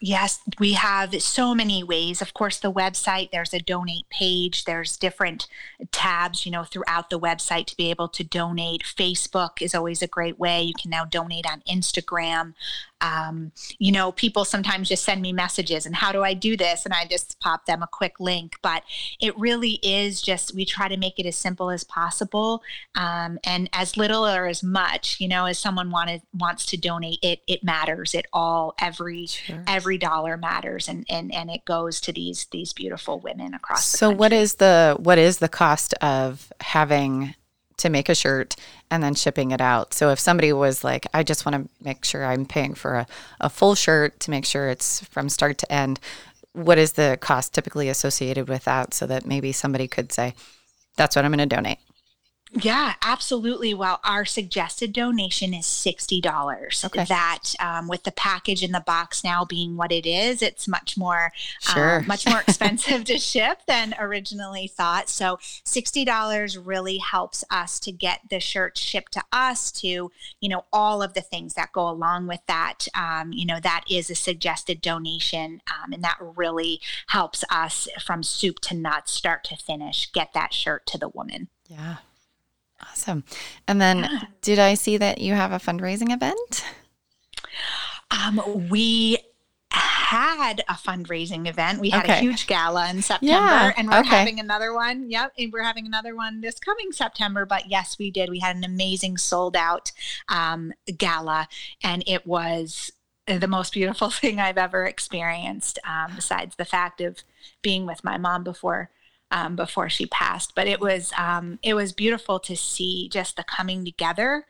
Yes, 0.00 0.40
we 0.58 0.72
have 0.72 1.20
so 1.22 1.54
many 1.54 1.84
ways. 1.84 2.22
Of 2.22 2.32
course, 2.32 2.58
the 2.58 2.72
website, 2.72 3.30
there's 3.30 3.52
a 3.52 3.60
donate 3.60 4.08
page, 4.08 4.64
there's 4.64 4.96
different 4.96 5.46
tabs, 5.92 6.46
you 6.46 6.52
know, 6.52 6.64
throughout 6.64 7.10
the 7.10 7.20
website 7.20 7.66
to 7.66 7.76
be 7.76 7.90
able 7.90 8.08
to 8.08 8.24
donate. 8.24 8.82
Facebook 8.82 9.60
is 9.60 9.74
always 9.74 10.00
a 10.00 10.06
great 10.06 10.38
way. 10.38 10.62
You 10.62 10.74
can 10.80 10.90
now 10.90 11.04
donate 11.04 11.46
on 11.46 11.60
Instagram 11.68 12.54
um, 13.00 13.52
you 13.78 13.92
know, 13.92 14.12
people 14.12 14.44
sometimes 14.44 14.88
just 14.88 15.04
send 15.04 15.22
me 15.22 15.32
messages 15.32 15.86
and 15.86 15.94
how 15.94 16.12
do 16.12 16.22
I 16.22 16.34
do 16.34 16.56
this? 16.56 16.84
And 16.84 16.92
I 16.92 17.06
just 17.06 17.38
pop 17.40 17.66
them 17.66 17.82
a 17.82 17.86
quick 17.86 18.20
link. 18.20 18.56
But 18.62 18.82
it 19.20 19.36
really 19.38 19.78
is 19.82 20.20
just, 20.20 20.54
we 20.54 20.64
try 20.64 20.88
to 20.88 20.96
make 20.96 21.18
it 21.18 21.26
as 21.26 21.36
simple 21.36 21.70
as 21.70 21.84
possible 21.84 22.62
um, 22.94 23.38
and 23.44 23.70
as 23.72 23.96
little 23.96 24.26
or 24.26 24.46
as 24.46 24.62
much, 24.62 25.18
you 25.18 25.28
know, 25.28 25.46
as 25.46 25.58
someone 25.58 25.90
wanted, 25.90 26.22
wants 26.34 26.66
to 26.66 26.76
donate, 26.76 27.18
it, 27.22 27.40
it 27.46 27.64
matters. 27.64 28.14
It 28.14 28.26
all, 28.32 28.74
every, 28.78 29.26
sure. 29.26 29.64
every 29.66 29.89
dollar 29.98 30.36
matters. 30.36 30.88
And, 30.88 31.06
and, 31.08 31.34
and 31.34 31.50
it 31.50 31.64
goes 31.64 32.00
to 32.02 32.12
these, 32.12 32.46
these 32.52 32.72
beautiful 32.72 33.20
women 33.20 33.54
across 33.54 33.84
so 33.84 34.10
what 34.10 34.32
is 34.32 34.54
the, 34.54 34.96
what 34.98 35.18
is 35.18 35.38
the 35.38 35.48
cost 35.48 35.94
of 35.94 36.52
having 36.60 37.34
to 37.80 37.88
make 37.88 38.08
a 38.08 38.14
shirt 38.14 38.56
and 38.90 39.02
then 39.02 39.14
shipping 39.14 39.50
it 39.50 39.60
out. 39.60 39.94
So 39.94 40.10
if 40.10 40.20
somebody 40.20 40.52
was 40.52 40.84
like, 40.84 41.06
I 41.14 41.22
just 41.22 41.44
want 41.46 41.54
to 41.64 41.70
make 41.82 42.04
sure 42.04 42.24
I'm 42.24 42.46
paying 42.46 42.74
for 42.74 42.94
a, 42.96 43.06
a 43.40 43.48
full 43.48 43.74
shirt 43.74 44.20
to 44.20 44.30
make 44.30 44.44
sure 44.44 44.68
it's 44.68 45.04
from 45.06 45.28
start 45.28 45.58
to 45.58 45.72
end, 45.72 45.98
what 46.52 46.78
is 46.78 46.92
the 46.92 47.18
cost 47.20 47.54
typically 47.54 47.88
associated 47.88 48.48
with 48.48 48.64
that 48.64 48.92
so 48.92 49.06
that 49.06 49.26
maybe 49.26 49.52
somebody 49.52 49.88
could 49.88 50.12
say, 50.12 50.34
that's 50.96 51.16
what 51.16 51.24
I'm 51.24 51.30
going 51.30 51.48
to 51.48 51.54
donate? 51.54 51.78
Yeah, 52.52 52.94
absolutely. 53.02 53.74
Well, 53.74 54.00
our 54.02 54.24
suggested 54.24 54.92
donation 54.92 55.54
is 55.54 55.66
sixty 55.66 56.20
dollars. 56.20 56.84
Okay. 56.84 57.04
That 57.04 57.54
um, 57.60 57.86
with 57.86 58.02
the 58.02 58.10
package 58.10 58.64
in 58.64 58.72
the 58.72 58.80
box 58.80 59.22
now 59.22 59.44
being 59.44 59.76
what 59.76 59.92
it 59.92 60.04
is, 60.04 60.42
it's 60.42 60.66
much 60.66 60.96
more 60.96 61.30
uh, 61.68 61.74
sure. 61.74 62.00
much 62.08 62.26
more 62.26 62.40
expensive 62.40 63.04
to 63.04 63.18
ship 63.18 63.60
than 63.68 63.94
originally 64.00 64.66
thought. 64.66 65.08
So 65.08 65.38
sixty 65.64 66.04
dollars 66.04 66.58
really 66.58 66.98
helps 66.98 67.44
us 67.52 67.78
to 67.80 67.92
get 67.92 68.20
the 68.30 68.40
shirt 68.40 68.76
shipped 68.76 69.12
to 69.12 69.22
us. 69.32 69.70
To 69.72 70.10
you 70.40 70.48
know 70.48 70.64
all 70.72 71.02
of 71.02 71.14
the 71.14 71.22
things 71.22 71.54
that 71.54 71.70
go 71.72 71.88
along 71.88 72.26
with 72.26 72.40
that. 72.48 72.88
Um, 72.98 73.32
you 73.32 73.46
know 73.46 73.60
that 73.60 73.84
is 73.88 74.10
a 74.10 74.16
suggested 74.16 74.80
donation, 74.80 75.62
um, 75.70 75.92
and 75.92 76.02
that 76.02 76.18
really 76.20 76.80
helps 77.06 77.44
us 77.48 77.86
from 78.04 78.24
soup 78.24 78.58
to 78.60 78.74
nuts, 78.74 79.12
start 79.12 79.44
to 79.44 79.56
finish, 79.56 80.10
get 80.10 80.32
that 80.34 80.52
shirt 80.52 80.84
to 80.86 80.98
the 80.98 81.08
woman. 81.08 81.46
Yeah. 81.68 81.98
Awesome. 82.82 83.24
And 83.68 83.80
then 83.80 83.98
yeah. 83.98 84.20
did 84.42 84.58
I 84.58 84.74
see 84.74 84.96
that 84.96 85.20
you 85.20 85.34
have 85.34 85.52
a 85.52 85.58
fundraising 85.58 86.12
event? 86.12 86.64
Um, 88.10 88.68
we 88.70 89.18
had 89.72 90.60
a 90.68 90.74
fundraising 90.74 91.46
event. 91.46 91.80
We 91.80 91.90
had 91.90 92.04
okay. 92.04 92.18
a 92.18 92.20
huge 92.20 92.48
gala 92.48 92.90
in 92.90 93.00
September 93.00 93.32
yeah. 93.32 93.72
and 93.76 93.88
we're 93.88 94.00
okay. 94.00 94.08
having 94.08 94.40
another 94.40 94.74
one. 94.74 95.08
Yep. 95.08 95.34
And 95.38 95.52
we're 95.52 95.62
having 95.62 95.86
another 95.86 96.16
one 96.16 96.40
this 96.40 96.58
coming 96.58 96.90
September. 96.90 97.46
But 97.46 97.70
yes, 97.70 97.96
we 97.98 98.10
did. 98.10 98.28
We 98.28 98.40
had 98.40 98.56
an 98.56 98.64
amazing 98.64 99.18
sold 99.18 99.56
out 99.56 99.92
um, 100.28 100.72
gala 100.96 101.46
and 101.84 102.02
it 102.06 102.26
was 102.26 102.90
the 103.26 103.46
most 103.46 103.72
beautiful 103.72 104.10
thing 104.10 104.40
I've 104.40 104.58
ever 104.58 104.84
experienced, 104.84 105.78
um, 105.86 106.12
besides 106.16 106.56
the 106.56 106.64
fact 106.64 107.00
of 107.00 107.22
being 107.62 107.86
with 107.86 108.02
my 108.02 108.18
mom 108.18 108.42
before 108.42 108.90
um, 109.30 109.56
before 109.56 109.88
she 109.88 110.06
passed. 110.06 110.54
But 110.54 110.66
it 110.66 110.80
was 110.80 111.12
um, 111.18 111.58
it 111.62 111.74
was 111.74 111.92
beautiful 111.92 112.38
to 112.40 112.56
see 112.56 113.08
just 113.08 113.36
the 113.36 113.44
coming 113.44 113.84
together 113.84 114.46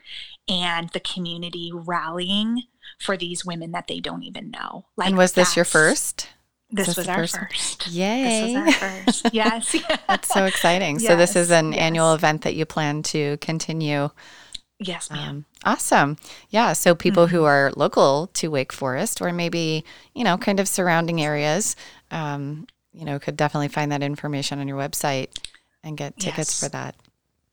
and 0.49 0.91
the 0.91 1.01
community 1.01 1.71
rallying 1.73 2.65
for 2.99 3.17
these 3.17 3.45
women 3.45 3.73
that 3.73 3.87
they 3.89 4.01
don't 4.01 4.23
even 4.23 4.51
know. 4.51 4.87
Like, 4.97 5.09
and 5.09 5.17
was 5.17 5.33
this 5.33 5.57
your 5.57 5.65
first? 5.65 6.29
This 6.73 6.87
was, 6.87 6.99
was 6.99 7.09
our 7.09 7.27
first. 7.27 7.37
first. 7.37 7.87
Yay! 7.89 8.23
This 8.23 8.43
was 8.55 8.55
our 8.55 8.73
first. 8.73 9.27
yes, 9.33 9.77
that's 10.07 10.29
so 10.29 10.45
exciting. 10.45 10.97
Yes. 11.01 11.07
So 11.07 11.17
this 11.17 11.37
is 11.37 11.51
an 11.51 11.73
yes. 11.73 11.81
annual 11.81 12.15
event 12.15 12.43
that 12.43 12.55
you 12.55 12.65
plan 12.65 13.03
to 13.05 13.37
continue. 13.39 14.11
Yes, 14.79 15.11
ma'am. 15.11 15.29
Um, 15.29 15.47
awesome. 15.65 16.17
Yeah. 16.49 16.73
So 16.73 16.95
people 16.95 17.27
mm-hmm. 17.27 17.37
who 17.37 17.45
are 17.45 17.73
local 17.77 18.29
to 18.35 18.51
Wake 18.51 18.73
Forest, 18.73 19.21
or 19.21 19.33
maybe 19.33 19.85
you 20.15 20.25
know, 20.25 20.39
kind 20.39 20.61
of 20.61 20.69
surrounding 20.69 21.21
areas, 21.21 21.77
um, 22.11 22.67
you 22.93 23.05
know, 23.05 23.19
could 23.19 23.37
definitely 23.37 23.69
find 23.69 23.93
that 23.93 24.03
information 24.03 24.59
on 24.59 24.69
your 24.69 24.79
website 24.79 25.37
and 25.83 25.97
get 25.97 26.19
tickets 26.19 26.51
yes. 26.51 26.61
for 26.61 26.69
that. 26.71 26.95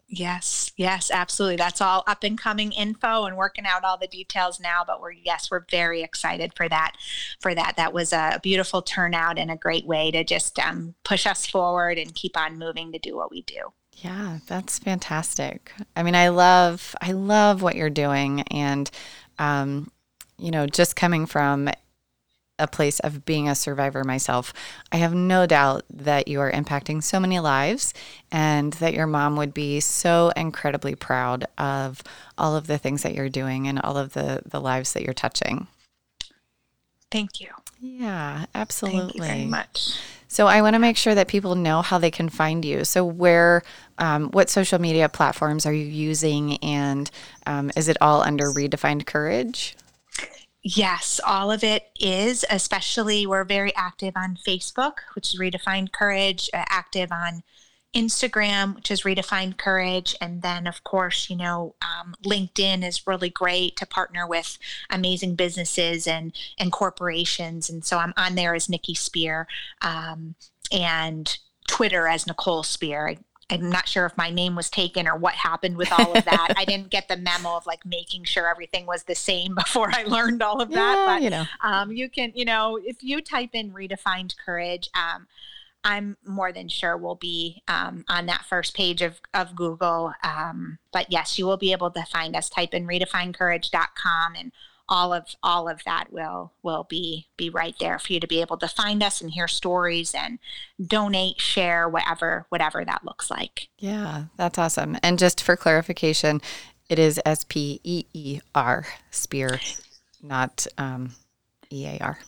Yes, 0.10 0.72
yes, 0.78 1.12
absolutely. 1.12 1.58
That's 1.58 1.82
all 1.82 2.04
up 2.08 2.24
and 2.24 2.38
coming 2.38 2.72
info 2.72 3.26
and 3.26 3.36
working 3.36 3.66
out 3.66 3.84
all 3.84 3.98
the 3.98 4.08
details 4.08 4.58
now. 4.58 4.84
But 4.88 5.02
we're 5.02 5.12
yes, 5.12 5.52
we're 5.52 5.66
very 5.70 6.02
excited 6.02 6.54
for 6.56 6.70
that. 6.70 6.94
For 7.42 7.54
that, 7.54 7.74
that 7.76 7.92
was 7.92 8.14
a 8.14 8.40
beautiful 8.42 8.82
turnout 8.82 9.38
and 9.38 9.52
a 9.52 9.58
great 9.58 9.86
way 9.86 10.12
to 10.12 10.24
just 10.24 10.60
um, 10.60 10.96
push 11.04 11.28
us 11.28 11.46
forward 11.46 11.98
and 11.98 12.16
keep 12.16 12.38
on 12.38 12.58
moving 12.58 12.94
to 12.94 13.00
do 13.00 13.18
what 13.18 13.32
we 13.32 13.42
do. 13.42 13.74
Yeah, 13.98 14.40
that's 14.48 14.80
fantastic. 14.80 15.74
I 15.96 16.04
mean, 16.04 16.16
I 16.16 16.30
love 16.30 16.96
I 17.02 17.12
love 17.12 17.62
what 17.62 17.76
you're 17.76 17.90
doing, 17.90 18.42
and 18.44 18.90
um, 19.40 19.92
you 20.38 20.52
know, 20.52 20.68
just 20.68 20.96
coming 20.96 21.26
from 21.26 21.70
a 22.60 22.68
place 22.68 23.00
of 23.02 23.26
being 23.26 23.48
a 23.48 23.56
survivor 23.56 24.04
myself, 24.04 24.54
I 24.92 24.98
have 24.98 25.14
no 25.14 25.46
doubt 25.46 25.84
that 25.94 26.28
you 26.28 26.42
are 26.42 26.52
impacting 26.52 27.04
so 27.04 27.20
many 27.20 27.40
lives 27.40 27.94
and 28.32 28.74
that 28.74 28.94
your 28.94 29.08
mom 29.08 29.36
would 29.38 29.54
be 29.54 29.80
so 29.80 30.32
incredibly 30.36 30.96
proud 30.96 31.46
of 31.58 32.04
all 32.38 32.56
of 32.56 32.68
the 32.68 32.78
things 32.78 33.04
that 33.04 33.14
you're 33.14 33.30
doing 33.30 33.68
and 33.68 33.80
all 33.80 33.98
of 33.98 34.14
the, 34.14 34.42
the 34.46 34.62
lives 34.62 34.94
that 34.94 35.04
you're 35.04 35.14
touching. 35.14 35.68
Thank 37.12 37.40
you. 37.40 37.50
Yeah, 37.80 38.46
absolutely. 38.54 39.02
Thank 39.02 39.16
you 39.16 39.22
very 39.24 39.46
much. 39.46 39.98
So 40.28 40.48
I 40.48 40.62
want 40.62 40.74
to 40.74 40.80
make 40.80 40.98
sure 40.98 41.16
that 41.16 41.28
people 41.28 41.56
know 41.56 41.82
how 41.82 41.98
they 42.00 42.12
can 42.12 42.28
find 42.28 42.66
you. 42.66 42.84
So 42.84 43.06
where, 43.06 43.64
um, 43.98 44.30
what 44.32 44.50
social 44.50 44.80
media 44.80 45.08
platforms 45.08 45.66
are 45.66 45.74
you 45.74 45.86
using, 45.86 46.58
and 46.58 47.10
um, 47.46 47.72
is 47.78 47.88
it 47.88 47.98
all 48.02 48.22
under 48.22 48.52
Redefined 48.52 49.06
Courage? 49.06 49.78
Yes, 50.76 51.22
all 51.26 51.50
of 51.50 51.64
it 51.64 51.92
is. 51.98 52.44
Especially, 52.50 53.26
we're 53.26 53.46
very 53.46 53.74
active 53.76 54.14
on 54.18 54.36
Facebook, 54.36 54.96
which 55.14 55.34
is 55.34 55.40
Redefined 55.40 55.94
Courage. 55.94 56.50
Uh, 56.54 56.66
active 56.68 57.10
on 57.10 57.44
Instagram, 57.96 58.76
which 58.76 58.92
is 58.92 59.04
Redefined 59.04 59.58
Courage. 59.58 60.14
And 60.20 60.42
then, 60.42 60.68
of 60.68 60.84
course, 60.84 61.30
you 61.30 61.38
know, 61.38 61.76
um, 61.82 62.16
LinkedIn 62.26 62.86
is 62.86 63.08
really 63.08 63.30
great 63.30 63.78
to 63.78 63.86
partner 63.86 64.28
with 64.28 64.58
amazing 64.90 65.36
businesses 65.36 66.06
and, 66.06 66.36
and 66.60 66.70
corporations. 66.74 67.70
And 67.70 67.86
so 67.86 67.98
I'm 67.98 68.14
on 68.18 68.36
there 68.36 68.54
as 68.54 68.68
Nikki 68.68 68.94
Spear 68.94 69.48
um, 69.82 70.36
and 70.70 71.38
Twitter 71.66 72.10
as 72.10 72.28
Nicole 72.28 72.64
Spear. 72.64 73.08
I, 73.08 73.18
I'm 73.50 73.70
not 73.70 73.88
sure 73.88 74.06
if 74.06 74.18
my 74.18 74.30
name 74.30 74.56
was 74.56 74.70
taken 74.70 75.08
or 75.08 75.16
what 75.16 75.34
happened 75.34 75.78
with 75.78 75.92
all 75.92 76.14
of 76.14 76.26
that. 76.26 76.54
I 76.58 76.66
didn't 76.66 76.90
get 76.90 77.08
the 77.08 77.16
memo 77.16 77.56
of 77.56 77.66
like 77.66 77.86
making 77.86 78.26
sure 78.26 78.50
everything 78.50 78.86
was 78.86 79.04
the 79.04 79.16
same 79.16 79.56
before 79.56 79.90
I 79.94 80.04
learned 80.04 80.42
all 80.42 80.62
of 80.62 80.70
that. 80.72 80.96
Yeah, 80.98 81.06
but 81.06 81.22
you 81.22 81.30
know, 81.30 81.46
um, 81.64 81.92
you 81.92 82.10
can, 82.10 82.34
you 82.36 82.46
know, 82.46 82.78
if 82.84 83.02
you 83.02 83.22
type 83.22 83.52
in 83.54 83.72
redefined 83.72 84.36
courage, 84.44 84.90
um, 84.96 85.28
I'm 85.84 86.18
more 86.26 86.52
than 86.52 86.68
sure 86.68 86.98
we'll 86.98 87.16
be 87.16 87.62
um, 87.70 88.04
on 88.10 88.26
that 88.26 88.44
first 88.44 88.76
page 88.76 89.02
of, 89.02 89.22
of 89.34 89.56
Google. 89.56 90.14
Um, 90.24 90.80
but 90.92 91.10
yes, 91.10 91.40
you 91.40 91.46
will 91.46 91.58
be 91.58 91.72
able 91.72 91.92
to 91.92 92.04
find 92.04 92.36
us. 92.36 92.50
Type 92.50 92.74
in 92.74 92.86
redefinecourage.com 92.86 94.36
and 94.36 94.52
all 94.90 95.14
of 95.14 95.28
all 95.44 95.68
of 95.68 95.82
that 95.86 96.12
will 96.12 96.54
will 96.64 96.86
be 96.90 97.28
be 97.38 97.50
right 97.50 97.76
there 97.80 98.00
for 98.00 98.14
you 98.14 98.20
to 98.20 98.28
be 98.28 98.42
able 98.42 98.58
to 98.58 98.68
find 98.68 99.04
us 99.04 99.22
and 99.22 99.32
hear 99.32 99.48
stories 99.48 100.14
and 100.14 100.40
donate, 100.86 101.40
share, 101.40 101.88
whatever 101.90 102.46
whatever 102.50 102.86
that 102.86 103.04
looks 103.04 103.30
like. 103.30 103.68
Yeah, 103.78 104.26
that's 104.38 104.58
awesome. 104.58 104.98
And 105.04 105.20
just 105.20 105.44
for 105.44 105.56
clarification, 105.56 106.42
it 106.90 107.00
is 107.00 107.20
S 107.26 107.44
P 107.44 107.82
E 107.84 108.06
E 108.14 108.40
R 108.56 108.86
spear, 109.12 109.60
not 110.22 110.66
um, 110.78 111.12
E 111.72 111.86
A 111.86 111.98
R. 112.00 112.20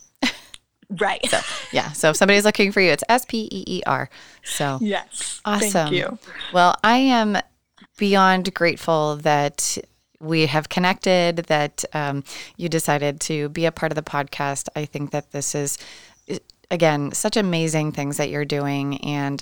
Right. 1.00 1.24
So, 1.30 1.40
yeah. 1.72 1.92
So 1.92 2.10
if 2.10 2.16
somebody's 2.16 2.46
looking 2.46 2.72
for 2.72 2.82
you, 2.82 2.90
it's 2.90 3.04
S 3.08 3.24
P 3.24 3.48
E 3.52 3.64
E 3.68 3.82
R. 3.86 4.10
So, 4.44 4.80
yes. 4.82 5.40
Awesome. 5.46 5.70
Thank 5.72 5.92
you. 5.92 6.18
Well, 6.52 6.76
I 6.84 6.98
am 6.98 7.38
beyond 7.98 8.54
grateful 8.56 9.18
that 9.18 9.78
we 10.20 10.48
have 10.48 10.70
connected, 10.70 11.38
that 11.48 11.86
um, 11.94 12.24
you 12.58 12.70
decided 12.70 13.20
to 13.22 13.50
be 13.50 13.66
a 13.66 13.72
part 13.72 13.92
of 13.92 13.96
the 13.96 14.02
podcast. 14.02 14.68
I 14.76 14.86
think 14.86 15.12
that 15.12 15.32
this 15.32 15.56
is, 15.56 15.78
again, 16.70 17.12
such 17.12 17.38
amazing 17.38 17.92
things 17.92 18.18
that 18.18 18.30
you're 18.30 18.46
doing. 18.46 18.98
And 18.98 19.42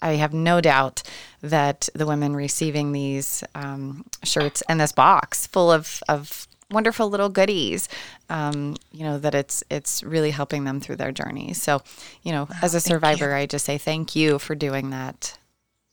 I 0.00 0.12
have 0.12 0.32
no 0.32 0.60
doubt 0.60 1.02
that 1.42 1.88
the 1.94 2.06
women 2.06 2.34
receiving 2.34 2.92
these 2.92 3.44
um, 3.54 4.06
shirts 4.22 4.62
and 4.68 4.80
this 4.80 4.92
box 4.92 5.46
full 5.46 5.70
of, 5.70 6.02
of 6.08 6.46
wonderful 6.70 7.08
little 7.08 7.28
goodies. 7.28 7.88
Um, 8.28 8.76
you 8.92 9.04
know 9.04 9.18
that 9.18 9.34
it's 9.34 9.62
it's 9.70 10.02
really 10.02 10.30
helping 10.30 10.64
them 10.64 10.80
through 10.80 10.96
their 10.96 11.12
journey. 11.12 11.52
So, 11.52 11.82
you 12.22 12.32
know, 12.32 12.48
oh, 12.50 12.58
as 12.62 12.74
a 12.74 12.80
survivor, 12.80 13.34
I 13.34 13.46
just 13.46 13.64
say 13.64 13.78
thank 13.78 14.16
you 14.16 14.38
for 14.38 14.54
doing 14.54 14.90
that 14.90 15.38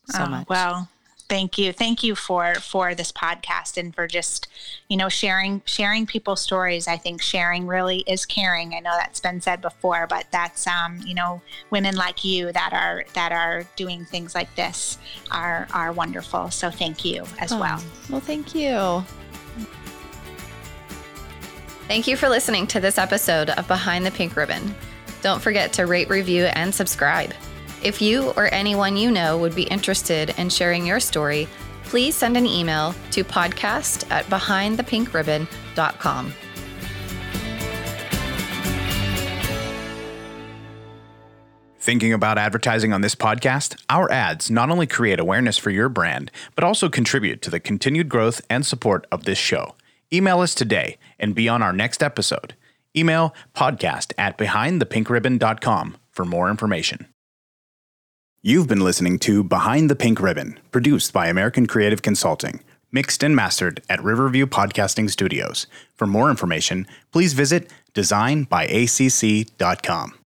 so 0.07 0.23
oh, 0.23 0.29
much. 0.29 0.49
Well, 0.49 0.89
thank 1.31 1.57
you, 1.57 1.71
thank 1.71 2.03
you 2.03 2.13
for 2.13 2.55
for 2.55 2.93
this 2.93 3.09
podcast 3.09 3.77
and 3.77 3.95
for 3.95 4.05
just 4.05 4.49
you 4.89 4.97
know 4.97 5.07
sharing 5.07 5.61
sharing 5.65 6.05
people's 6.05 6.41
stories. 6.41 6.89
I 6.89 6.97
think 6.97 7.21
sharing 7.21 7.67
really 7.67 7.99
is 7.99 8.25
caring. 8.25 8.73
I 8.73 8.79
know 8.79 8.91
that's 8.97 9.21
been 9.21 9.39
said 9.39 9.61
before, 9.61 10.07
but 10.07 10.25
that's 10.31 10.67
um, 10.67 10.99
you 11.05 11.15
know 11.15 11.41
women 11.69 11.95
like 11.95 12.25
you 12.25 12.51
that 12.51 12.73
are 12.73 13.05
that 13.13 13.31
are 13.31 13.63
doing 13.77 14.03
things 14.03 14.35
like 14.35 14.53
this 14.55 14.97
are 15.31 15.69
are 15.73 15.93
wonderful. 15.93 16.51
So 16.51 16.69
thank 16.69 17.05
you 17.05 17.23
as 17.39 17.53
oh, 17.53 17.59
well. 17.61 17.81
Well, 18.09 18.19
thank 18.19 18.53
you. 18.53 19.01
Thank 21.87 22.07
you 22.07 22.17
for 22.17 22.27
listening 22.27 22.67
to 22.67 22.81
this 22.81 22.97
episode 22.97 23.51
of 23.51 23.69
Behind 23.69 24.05
the 24.05 24.11
Pink 24.11 24.35
Ribbon. 24.35 24.75
Don't 25.21 25.41
forget 25.41 25.71
to 25.73 25.85
rate, 25.85 26.09
review, 26.09 26.45
and 26.45 26.75
subscribe. 26.75 27.33
If 27.83 28.01
you 28.01 28.31
or 28.31 28.51
anyone 28.53 28.97
you 28.97 29.11
know 29.11 29.37
would 29.37 29.55
be 29.55 29.63
interested 29.63 30.33
in 30.37 30.49
sharing 30.49 30.85
your 30.85 30.99
story, 30.99 31.47
please 31.83 32.15
send 32.15 32.35
an 32.37 32.45
email 32.45 32.93
to 33.11 33.23
podcast 33.23 34.09
at 34.11 34.25
behindthepink.ribbon.com. 34.25 36.33
Thinking 41.79 42.13
about 42.13 42.37
advertising 42.37 42.93
on 42.93 43.01
this 43.01 43.15
podcast? 43.15 43.81
Our 43.89 44.11
ads 44.11 44.51
not 44.51 44.69
only 44.69 44.85
create 44.85 45.19
awareness 45.19 45.57
for 45.57 45.71
your 45.71 45.89
brand, 45.89 46.29
but 46.53 46.63
also 46.63 46.89
contribute 46.89 47.41
to 47.41 47.49
the 47.49 47.59
continued 47.59 48.07
growth 48.07 48.39
and 48.51 48.63
support 48.63 49.07
of 49.11 49.23
this 49.23 49.39
show. 49.39 49.73
Email 50.13 50.41
us 50.41 50.53
today 50.53 50.99
and 51.17 51.33
be 51.33 51.49
on 51.49 51.63
our 51.63 51.73
next 51.73 52.03
episode. 52.03 52.53
Email 52.95 53.33
podcast 53.55 54.13
at 54.17 54.37
behindthepink.ribbon.com 54.37 55.97
for 56.11 56.23
more 56.23 56.51
information. 56.51 57.07
You've 58.43 58.67
been 58.67 58.81
listening 58.81 59.19
to 59.19 59.43
Behind 59.43 59.87
the 59.87 59.95
Pink 59.95 60.19
Ribbon, 60.19 60.59
produced 60.71 61.13
by 61.13 61.27
American 61.27 61.67
Creative 61.67 62.01
Consulting, 62.01 62.63
mixed 62.91 63.21
and 63.21 63.35
mastered 63.35 63.83
at 63.87 64.03
Riverview 64.03 64.47
Podcasting 64.47 65.11
Studios. 65.11 65.67
For 65.95 66.07
more 66.07 66.31
information, 66.31 66.87
please 67.11 67.33
visit 67.33 67.69
designbyacc.com. 67.93 70.20